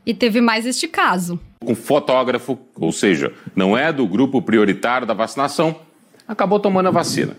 E 0.05 0.13
teve 0.13 0.41
mais 0.41 0.65
este 0.65 0.87
caso. 0.87 1.39
Com 1.65 1.75
fotógrafo, 1.75 2.57
ou 2.75 2.91
seja, 2.91 3.33
não 3.55 3.77
é 3.77 3.91
do 3.91 4.07
grupo 4.07 4.41
prioritário 4.41 5.07
da 5.07 5.13
vacinação, 5.13 5.75
acabou 6.27 6.59
tomando 6.59 6.87
a 6.87 6.91
vacina. 6.91 7.35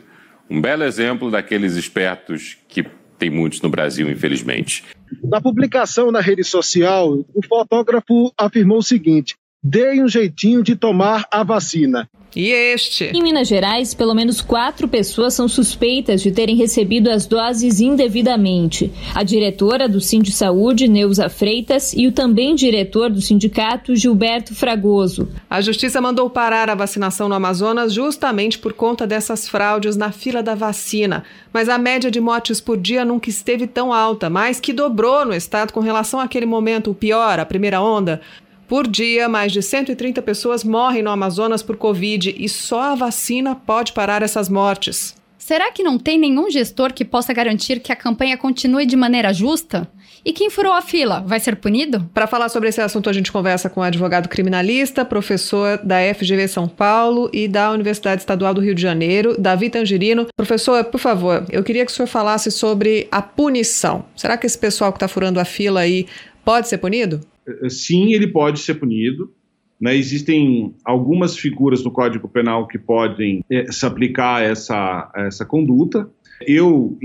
Um 0.49 0.61
belo 0.61 0.85
exemplo 0.85 1.31
daqueles 1.31 1.75
espertos 1.75 2.57
que 2.69 2.85
tem 3.19 3.31
muitos 3.31 3.61
no 3.61 3.69
Brasil, 3.69 4.11
infelizmente. 4.11 4.85
Na 5.25 5.41
publicação 5.41 6.13
na 6.13 6.21
rede 6.21 6.45
social, 6.45 7.25
o 7.35 7.47
fotógrafo 7.47 8.33
afirmou 8.37 8.79
o 8.79 8.83
seguinte: 8.83 9.37
dei 9.69 10.01
um 10.01 10.07
jeitinho 10.07 10.63
de 10.63 10.77
tomar 10.77 11.27
a 11.29 11.43
vacina. 11.43 12.09
E 12.37 12.51
este? 12.51 13.05
Em 13.07 13.23
Minas 13.23 13.49
Gerais, 13.49 13.95
pelo 13.95 14.15
menos 14.15 14.43
quatro 14.43 14.87
pessoas 14.87 15.33
são 15.33 15.49
suspeitas 15.49 16.21
de 16.21 16.31
terem 16.31 16.55
recebido 16.55 17.11
as 17.11 17.27
doses 17.27 17.81
indevidamente. 17.81 18.93
A 19.15 19.23
diretora 19.23 19.89
do 19.89 20.03
Sind 20.03 20.31
Saúde, 20.31 20.87
Neuza 20.87 21.31
Freitas, 21.31 21.95
e 21.95 22.07
o 22.07 22.13
também 22.13 22.55
diretor 22.55 23.11
do 23.11 23.23
sindicato, 23.23 23.97
Gilberto 23.97 24.55
Fragoso. 24.55 25.29
A 25.49 25.63
justiça 25.63 25.99
mandou 25.99 26.29
parar 26.29 26.69
a 26.69 26.75
vacinação 26.75 27.27
no 27.27 27.35
Amazonas 27.35 27.93
justamente 27.93 28.59
por 28.59 28.75
conta 28.75 29.07
dessas 29.07 29.49
fraudes 29.49 29.97
na 29.97 30.13
fila 30.13 30.43
da 30.43 30.55
vacina. 30.55 31.25
Mas 31.53 31.71
a 31.71 31.79
média 31.79 32.11
de 32.11 32.21
mortes 32.21 32.61
por 32.61 32.77
dia 32.77 33.03
nunca 33.03 33.31
esteve 33.31 33.67
tão 33.67 33.93
alta, 33.93 34.29
mais 34.29 34.61
que 34.61 34.75
dobrou 34.75 35.25
no 35.25 35.35
estado 35.35 35.73
com 35.73 35.81
relação 35.81 36.21
àquele 36.21 36.45
momento, 36.45 36.91
o 36.91 36.95
pior, 36.95 37.41
a 37.41 37.47
primeira 37.47 37.81
onda. 37.81 38.21
Por 38.69 38.89
dia, 38.89 39.29
mais 39.29 39.53
de 39.53 39.63
130 39.63 40.21
pessoas 40.23 40.65
morrem 40.65 41.03
no 41.03 41.11
Amazonas 41.11 41.63
por 41.63 41.77
Covid 41.77 42.35
e 42.37 42.49
só 42.49 42.93
a 42.93 42.95
vacina 42.97 43.55
pode 43.55 43.93
parar 43.93 44.23
essas 44.23 44.49
mortes. 44.49 45.15
Será 45.39 45.71
que 45.71 45.85
não 45.85 45.97
tem 45.97 46.19
nenhum 46.19 46.51
gestor 46.51 46.93
que 46.93 47.05
possa 47.05 47.33
garantir 47.33 47.79
que 47.79 47.93
a 47.93 47.97
campanha 47.97 48.37
continue 48.37 48.85
de 48.85 48.97
maneira 48.97 49.33
justa? 49.33 49.89
E 50.25 50.33
quem 50.33 50.51
furou 50.51 50.73
a 50.73 50.83
fila 50.83 51.23
vai 51.25 51.39
ser 51.39 51.55
punido? 51.55 52.11
Para 52.13 52.27
falar 52.27 52.49
sobre 52.49 52.69
esse 52.69 52.81
assunto, 52.81 53.09
a 53.09 53.13
gente 53.13 53.31
conversa 53.31 53.71
com 53.71 53.79
o 53.79 53.85
advogado 53.85 54.29
criminalista, 54.29 55.05
professor 55.05 55.79
da 55.85 55.99
FGV 56.13 56.49
São 56.49 56.67
Paulo 56.67 57.31
e 57.33 57.47
da 57.47 57.71
Universidade 57.71 58.23
Estadual 58.23 58.53
do 58.53 58.61
Rio 58.61 58.75
de 58.75 58.83
Janeiro, 58.83 59.41
Davi 59.41 59.71
Tangerino. 59.71 60.27
Professor, 60.37 60.83
por 60.87 60.99
favor, 60.99 61.47
eu 61.49 61.63
queria 61.63 61.87
que 61.87 61.93
o 61.93 61.95
senhor 61.95 62.09
falasse 62.09 62.51
sobre 62.51 63.07
a 63.13 63.23
punição. 63.23 64.05
Será 64.17 64.37
que 64.37 64.47
esse 64.47 64.59
pessoal 64.59 64.91
que 64.91 64.97
está 64.97 65.07
furando 65.07 65.39
a 65.39 65.45
fila 65.45 65.79
aí 65.79 66.09
pode 66.45 66.69
ser 66.69 66.79
punido? 66.79 67.21
Eh, 67.47 67.69
sim, 67.69 68.13
ele 68.13 68.27
pode 68.27 68.61
ser 68.61 68.75
punido. 68.75 69.33
Né? 69.81 69.95
Existem 69.95 70.75
algumas 70.85 71.37
figuras 71.37 71.85
no 71.85 71.91
Código 71.91 72.29
Penal 72.29 72.67
que 72.67 72.79
podem 72.79 73.45
é, 73.51 73.71
se 73.71 73.85
aplicar 73.85 74.37
a 74.37 74.43
essa, 74.43 75.11
a 75.15 75.23
essa 75.23 75.45
conduta. 75.45 76.09
Eu 76.47 76.99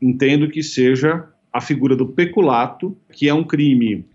entendo 0.00 0.48
que 0.48 0.62
seja 0.62 1.26
a 1.52 1.60
figura 1.60 1.96
do 1.96 2.06
peculato, 2.06 2.96
que 3.12 3.28
é 3.28 3.34
um 3.34 3.44
crime 3.44 4.06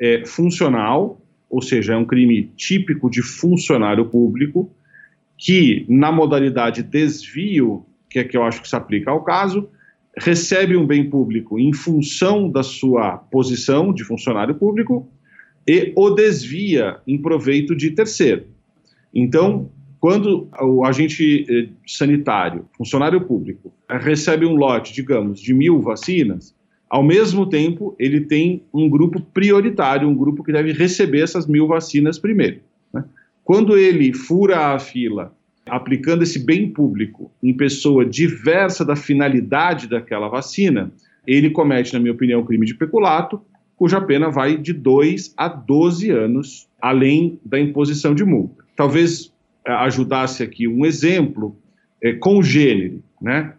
é, 0.00 0.24
funcional, 0.24 1.20
ou 1.50 1.60
seja, 1.60 1.94
é 1.94 1.96
um 1.96 2.04
crime 2.04 2.50
típico 2.56 3.10
de 3.10 3.22
funcionário 3.22 4.06
público, 4.06 4.70
que 5.36 5.84
na 5.88 6.12
modalidade 6.12 6.82
desvio, 6.82 7.84
que 8.08 8.18
é 8.18 8.24
que 8.24 8.36
eu 8.36 8.44
acho 8.44 8.62
que 8.62 8.68
se 8.68 8.76
aplica 8.76 9.10
ao 9.10 9.24
caso, 9.24 9.68
recebe 10.16 10.76
um 10.76 10.86
bem 10.86 11.10
público 11.10 11.58
em 11.58 11.72
função 11.72 12.48
da 12.48 12.62
sua 12.62 13.18
posição 13.18 13.92
de 13.92 14.04
funcionário 14.04 14.54
público 14.54 15.08
e 15.66 15.92
o 15.96 16.10
desvia 16.10 16.98
em 17.06 17.16
proveito 17.18 17.74
de 17.74 17.90
terceiro. 17.90 18.44
Então, 19.14 19.70
quando 20.00 20.48
o 20.60 20.84
agente 20.84 21.46
eh, 21.48 21.68
sanitário, 21.86 22.66
funcionário 22.76 23.20
público, 23.22 23.72
recebe 23.88 24.44
um 24.44 24.54
lote, 24.54 24.92
digamos, 24.92 25.40
de 25.40 25.54
mil 25.54 25.80
vacinas, 25.80 26.54
ao 26.90 27.02
mesmo 27.02 27.48
tempo 27.48 27.96
ele 27.98 28.20
tem 28.20 28.62
um 28.72 28.88
grupo 28.88 29.20
prioritário, 29.20 30.08
um 30.08 30.14
grupo 30.14 30.44
que 30.44 30.52
deve 30.52 30.72
receber 30.72 31.22
essas 31.22 31.46
mil 31.46 31.66
vacinas 31.66 32.18
primeiro. 32.18 32.60
Né? 32.92 33.02
Quando 33.42 33.78
ele 33.78 34.12
fura 34.12 34.74
a 34.74 34.78
fila 34.78 35.34
aplicando 35.66 36.22
esse 36.22 36.38
bem 36.38 36.70
público 36.70 37.32
em 37.42 37.54
pessoa 37.54 38.04
diversa 38.04 38.84
da 38.84 38.94
finalidade 38.94 39.88
daquela 39.88 40.28
vacina, 40.28 40.92
ele 41.26 41.50
comete, 41.50 41.94
na 41.94 41.98
minha 41.98 42.12
opinião, 42.12 42.44
crime 42.44 42.66
de 42.66 42.74
peculato, 42.74 43.40
cuja 43.76 44.00
pena 44.00 44.30
vai 44.30 44.56
de 44.56 44.72
2 44.72 45.34
a 45.36 45.48
12 45.48 46.10
anos, 46.10 46.68
além 46.80 47.38
da 47.44 47.58
imposição 47.58 48.14
de 48.14 48.24
multa. 48.24 48.64
Talvez 48.76 49.32
é, 49.66 49.72
ajudasse 49.72 50.42
aqui 50.42 50.68
um 50.68 50.84
exemplo 50.84 51.56
é, 52.02 52.12
congênere, 52.12 53.02
né? 53.20 53.54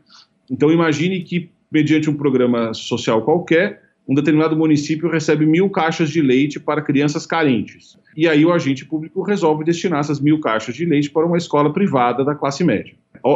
Então 0.49 0.71
imagine 0.71 1.21
que, 1.21 1.49
mediante 1.71 2.10
um 2.10 2.15
programa 2.15 2.73
social 2.73 3.23
qualquer, 3.23 3.82
um 4.08 4.13
determinado 4.13 4.56
município 4.56 5.10
recebe 5.10 5.45
mil 5.45 5.69
caixas 5.69 6.10
de 6.12 6.21
leite 6.21 6.60
para 6.60 6.82
crianças 6.82 7.25
carentes. 7.25 7.97
E 8.15 8.28
aí 8.28 8.45
o 8.45 8.54
agente 8.54 8.86
público 8.86 9.23
resolve 9.23 9.63
destinar 9.63 9.99
essas 9.99 10.19
mil 10.19 10.39
caixas 10.39 10.75
de 10.75 10.86
leite 10.86 11.10
para 11.10 11.25
uma 11.25 11.38
escola 11.38 11.73
privada 11.73 12.23
da 12.23 12.36
classe 12.36 12.63
média. 12.63 12.93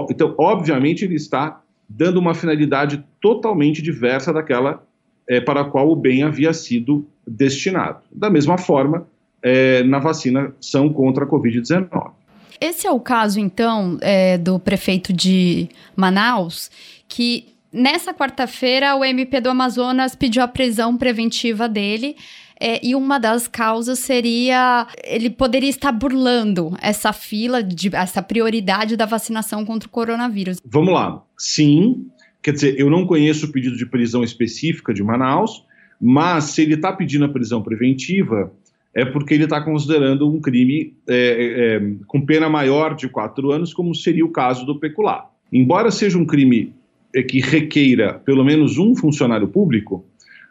Então, 0.10 0.36
obviamente, 0.38 1.04
ele 1.04 1.16
está 1.16 1.62
dando 1.90 2.18
uma 2.18 2.36
finalidade 2.36 3.04
totalmente 3.20 3.82
diversa 3.82 4.32
daquela 4.32 4.88
é, 5.30 5.40
para 5.40 5.62
a 5.62 5.66
qual 5.66 5.90
o 5.92 5.96
bem 5.96 6.24
havia 6.24 6.52
sido 6.52 7.08
destinado. 7.26 8.00
Da 8.12 8.30
mesma 8.32 8.58
forma, 8.58 9.08
é, 9.44 9.84
na 9.84 10.00
vacinação 10.00 10.92
contra 10.92 11.24
a 11.24 11.28
Covid-19. 11.28 12.12
Esse 12.60 12.88
é 12.88 12.92
o 12.92 13.00
caso, 13.00 13.40
então, 13.40 13.98
é, 14.02 14.38
do 14.38 14.60
prefeito 14.60 15.14
de 15.14 15.70
Manaus, 15.96 16.70
que 17.08 17.54
nessa 17.72 18.14
quarta-feira 18.14 18.96
o 18.96 19.06
MP 19.06 19.40
do 19.40 19.50
Amazonas 19.50 20.16
pediu 20.16 20.42
a 20.42 20.48
prisão 20.48 20.98
preventiva 20.98 21.70
dele. 21.70 22.18
É, 22.62 22.86
e 22.86 22.94
uma 22.94 23.18
das 23.18 23.48
causas 23.48 24.00
seria 24.00 24.86
ele 25.06 25.30
poderia 25.30 25.70
estar 25.70 25.94
burlando 25.94 26.76
essa 26.82 27.14
fila, 27.14 27.64
de, 27.64 27.96
essa 27.96 28.22
prioridade 28.22 28.98
da 28.98 29.06
vacinação 29.06 29.64
contra 29.64 29.88
o 29.88 29.90
coronavírus. 29.90 30.58
Vamos 30.66 30.94
lá. 30.94 31.24
Sim, 31.38 32.10
quer 32.42 32.54
dizer, 32.54 32.80
eu 32.80 32.90
não 32.90 33.06
conheço 33.06 33.46
o 33.46 33.52
pedido 33.52 33.76
de 33.76 33.86
prisão 33.86 34.24
específica 34.24 34.94
de 34.94 35.04
Manaus, 35.04 35.66
mas 36.00 36.46
se 36.46 36.62
ele 36.62 36.76
está 36.76 36.94
pedindo 36.94 37.26
a 37.26 37.30
prisão 37.30 37.62
preventiva, 37.62 38.52
é 38.94 39.06
porque 39.06 39.34
ele 39.34 39.44
está 39.44 39.62
considerando 39.62 40.30
um 40.30 40.40
crime 40.40 40.94
é, 41.08 41.16
é, 41.16 41.94
com 42.08 42.26
pena 42.26 42.50
maior 42.50 42.96
de 42.96 43.08
quatro 43.08 43.52
anos, 43.52 43.74
como 43.74 43.94
seria 43.94 44.26
o 44.26 44.32
caso 44.32 44.66
do 44.66 44.80
pecular. 44.80 45.30
Embora 45.52 45.92
seja 45.92 46.18
um 46.18 46.26
crime 46.26 46.74
é, 47.14 47.22
que 47.22 47.40
requeira 47.40 48.14
pelo 48.26 48.44
menos 48.44 48.78
um 48.78 48.96
funcionário 48.96 49.48
público, 49.48 50.06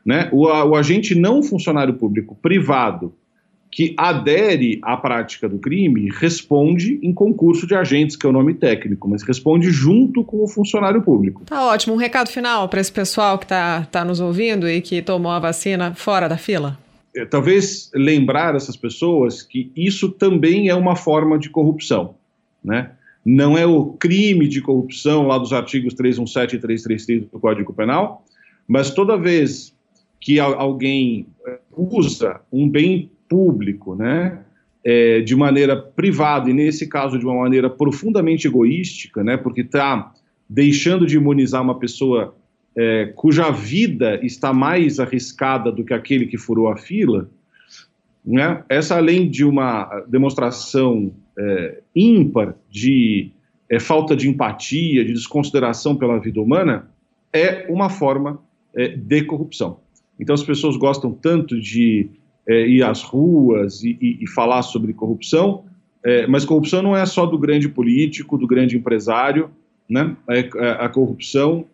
né, 0.05 0.29
o, 0.33 0.47
o 0.47 0.77
agente 0.77 1.15
não 1.15 1.43
funcionário 1.43 1.95
público 1.95 2.37
privado 2.41 3.15
que 3.71 3.95
adere 3.97 4.79
à 4.83 4.97
prática 4.97 5.49
do 5.49 5.59
crime 5.59 6.09
responde 6.11 6.99
em 7.03 7.13
concurso 7.13 7.67
de 7.67 7.75
agentes, 7.75 8.17
que 8.17 8.27
é 8.27 8.29
o 8.29 8.33
nome 8.33 8.55
técnico, 8.55 9.09
mas 9.09 9.23
responde 9.23 9.71
junto 9.71 10.25
com 10.25 10.43
o 10.43 10.49
funcionário 10.49 11.03
público. 11.03 11.43
Tá 11.45 11.67
ótimo. 11.67 11.95
Um 11.95 11.99
recado 11.99 12.29
final 12.29 12.69
para 12.69 12.81
esse 12.81 12.93
pessoal 12.93 13.39
que 13.39 13.45
está 13.45 13.85
tá 13.85 14.05
nos 14.05 14.21
ouvindo 14.21 14.69
e 14.69 14.81
que 14.81 15.03
tomou 15.03 15.31
a 15.31 15.39
vacina 15.39 15.95
fora 15.95 16.29
da 16.29 16.37
fila? 16.37 16.79
É, 17.15 17.25
talvez 17.25 17.91
lembrar 17.95 18.55
essas 18.55 18.77
pessoas 18.77 19.43
que 19.43 19.71
isso 19.77 20.11
também 20.11 20.69
é 20.69 20.75
uma 20.75 20.97
forma 20.97 21.39
de 21.39 21.51
corrupção, 21.51 22.15
né? 22.65 22.93
Não 23.25 23.59
é 23.59 23.67
o 23.67 23.87
crime 23.87 24.49
de 24.49 24.63
corrupção 24.63 25.27
lá 25.27 25.37
dos 25.37 25.53
artigos 25.53 25.93
317 25.93 26.57
e 26.57 26.59
333 26.59 27.31
do 27.31 27.39
Código 27.39 27.75
Penal, 27.75 28.25
mas 28.67 28.91
toda 28.91 29.19
vez 29.19 29.75
que 30.21 30.41
alguém 30.41 31.27
é, 31.47 31.59
usa 31.77 32.41
um 32.51 32.69
bem 32.69 33.11
público, 33.29 33.95
né, 33.95 34.41
é, 34.85 35.21
de 35.21 35.37
maneira 35.37 35.77
privada 35.77 36.51
e 36.51 36.53
nesse 36.53 36.89
caso 36.89 37.19
de 37.19 37.25
uma 37.25 37.35
maneira 37.35 37.69
profundamente 37.69 38.47
egoística, 38.47 39.23
né, 39.23 39.37
porque 39.37 39.63
está 39.63 40.13
deixando 40.49 41.07
de 41.07 41.17
imunizar 41.17 41.63
uma 41.63 41.79
pessoa 41.79 42.35
é, 42.77 43.13
cuja 43.15 43.51
vida 43.51 44.19
está 44.25 44.53
mais 44.53 45.01
arriscada 45.01 45.71
do 45.71 45.85
que 45.85 45.93
aquele 45.93 46.27
que 46.27 46.39
furou 46.39 46.69
a 46.69 46.77
fila, 46.77 47.29
né, 48.25 48.63
essa 48.69 48.97
além 48.97 49.29
de 49.29 49.45
uma 49.45 50.05
demonstração 50.09 51.13
é, 51.39 51.81
ímpar 51.95 52.55
de 52.71 53.31
é, 53.69 53.79
falta 53.79 54.17
de 54.17 54.29
empatia, 54.29 55.05
de 55.05 55.13
desconsideração 55.13 55.97
pela 55.97 56.19
vida 56.19 56.41
humana, 56.41 56.91
é 57.33 57.67
uma 57.69 57.91
forma 57.91 58.41
é, 58.75 58.89
de 58.89 59.23
corrupção. 59.25 59.81
Então 60.19 60.35
as 60.35 60.43
pessoas 60.43 60.77
gostam 60.77 61.13
tanto 61.13 61.61
de 61.61 62.11
é, 62.49 62.67
ir 62.67 62.83
às 62.83 63.03
ruas 63.03 63.83
e, 63.83 63.99
e, 64.01 64.25
e 64.25 64.27
falar 64.27 64.63
sobre 64.63 64.93
corrupção, 64.93 65.65
é, 66.05 66.27
mas 66.27 66.45
corrupção 66.45 66.83
não 66.83 66.97
é 66.97 67.05
só 67.05 67.27
do 67.27 67.39
grande 67.39 67.69
político, 67.69 68.39
do 68.39 68.47
grande 68.47 68.77
empresário, 68.77 69.51
né? 69.89 70.17
É, 70.29 70.41
é, 70.41 70.71
a 70.81 70.89
corrupção 70.89 71.65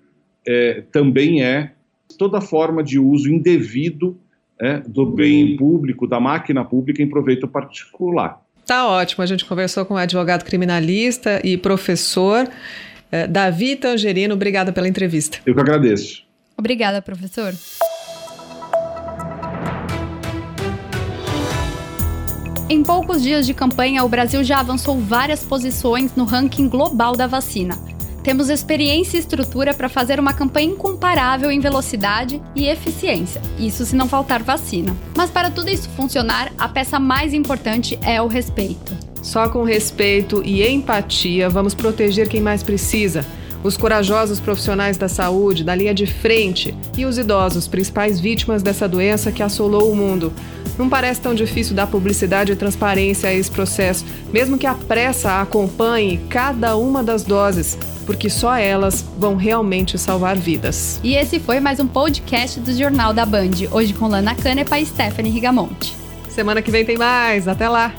é, 0.46 0.82
também 0.92 1.42
é 1.42 1.72
toda 2.18 2.40
forma 2.40 2.82
de 2.82 2.98
uso 2.98 3.30
indevido 3.30 4.16
é, 4.60 4.78
do 4.80 5.06
bem 5.06 5.56
público, 5.56 6.06
da 6.06 6.20
máquina 6.20 6.64
pública 6.64 7.02
em 7.02 7.08
proveito 7.08 7.46
particular. 7.46 8.40
Tá 8.66 8.88
ótimo. 8.88 9.22
A 9.22 9.26
gente 9.26 9.44
conversou 9.44 9.84
com 9.84 9.94
o 9.94 9.96
advogado 9.96 10.44
criminalista 10.44 11.40
e 11.44 11.56
professor 11.56 12.48
eh, 13.12 13.26
Davi 13.26 13.76
Tangerino. 13.76 14.34
Obrigada 14.34 14.72
pela 14.72 14.88
entrevista. 14.88 15.38
Eu 15.44 15.54
que 15.54 15.60
agradeço. 15.60 16.24
Obrigada, 16.56 17.02
professor. 17.02 17.52
Em 22.66 22.82
poucos 22.82 23.22
dias 23.22 23.44
de 23.44 23.52
campanha, 23.52 24.02
o 24.04 24.08
Brasil 24.08 24.42
já 24.42 24.58
avançou 24.58 24.98
várias 24.98 25.44
posições 25.44 26.16
no 26.16 26.24
ranking 26.24 26.66
global 26.66 27.14
da 27.14 27.26
vacina. 27.26 27.78
Temos 28.22 28.48
experiência 28.48 29.18
e 29.18 29.20
estrutura 29.20 29.74
para 29.74 29.86
fazer 29.86 30.18
uma 30.18 30.32
campanha 30.32 30.72
incomparável 30.72 31.50
em 31.50 31.60
velocidade 31.60 32.40
e 32.56 32.66
eficiência, 32.66 33.42
isso 33.58 33.84
se 33.84 33.94
não 33.94 34.08
faltar 34.08 34.42
vacina. 34.42 34.96
Mas 35.14 35.28
para 35.28 35.50
tudo 35.50 35.68
isso 35.68 35.90
funcionar, 35.90 36.50
a 36.56 36.66
peça 36.66 36.98
mais 36.98 37.34
importante 37.34 37.98
é 38.02 38.22
o 38.22 38.26
respeito. 38.26 38.96
Só 39.20 39.46
com 39.50 39.62
respeito 39.62 40.42
e 40.42 40.66
empatia 40.66 41.50
vamos 41.50 41.74
proteger 41.74 42.30
quem 42.30 42.40
mais 42.40 42.62
precisa. 42.62 43.26
Os 43.64 43.78
corajosos 43.78 44.38
profissionais 44.38 44.98
da 44.98 45.08
saúde, 45.08 45.64
da 45.64 45.74
linha 45.74 45.94
de 45.94 46.06
frente, 46.06 46.74
e 46.98 47.06
os 47.06 47.16
idosos, 47.16 47.66
principais 47.66 48.20
vítimas 48.20 48.62
dessa 48.62 48.86
doença 48.86 49.32
que 49.32 49.42
assolou 49.42 49.90
o 49.90 49.96
mundo. 49.96 50.30
Não 50.78 50.86
parece 50.86 51.22
tão 51.22 51.34
difícil 51.34 51.74
dar 51.74 51.86
publicidade 51.86 52.52
e 52.52 52.56
transparência 52.56 53.30
a 53.30 53.32
esse 53.32 53.50
processo, 53.50 54.04
mesmo 54.30 54.58
que 54.58 54.66
a 54.66 54.74
pressa 54.74 55.40
acompanhe 55.40 56.18
cada 56.28 56.76
uma 56.76 57.02
das 57.02 57.24
doses, 57.24 57.78
porque 58.04 58.28
só 58.28 58.54
elas 58.54 59.02
vão 59.16 59.34
realmente 59.34 59.96
salvar 59.96 60.36
vidas. 60.36 61.00
E 61.02 61.14
esse 61.14 61.40
foi 61.40 61.58
mais 61.58 61.80
um 61.80 61.86
podcast 61.86 62.60
do 62.60 62.70
Jornal 62.76 63.14
da 63.14 63.24
Band, 63.24 63.68
hoje 63.70 63.94
com 63.94 64.08
Lana 64.08 64.34
Canepa 64.34 64.78
e 64.78 64.84
Stephanie 64.84 65.32
Rigamonte. 65.32 65.96
Semana 66.28 66.60
que 66.60 66.70
vem 66.70 66.84
tem 66.84 66.98
mais, 66.98 67.48
até 67.48 67.66
lá! 67.66 67.94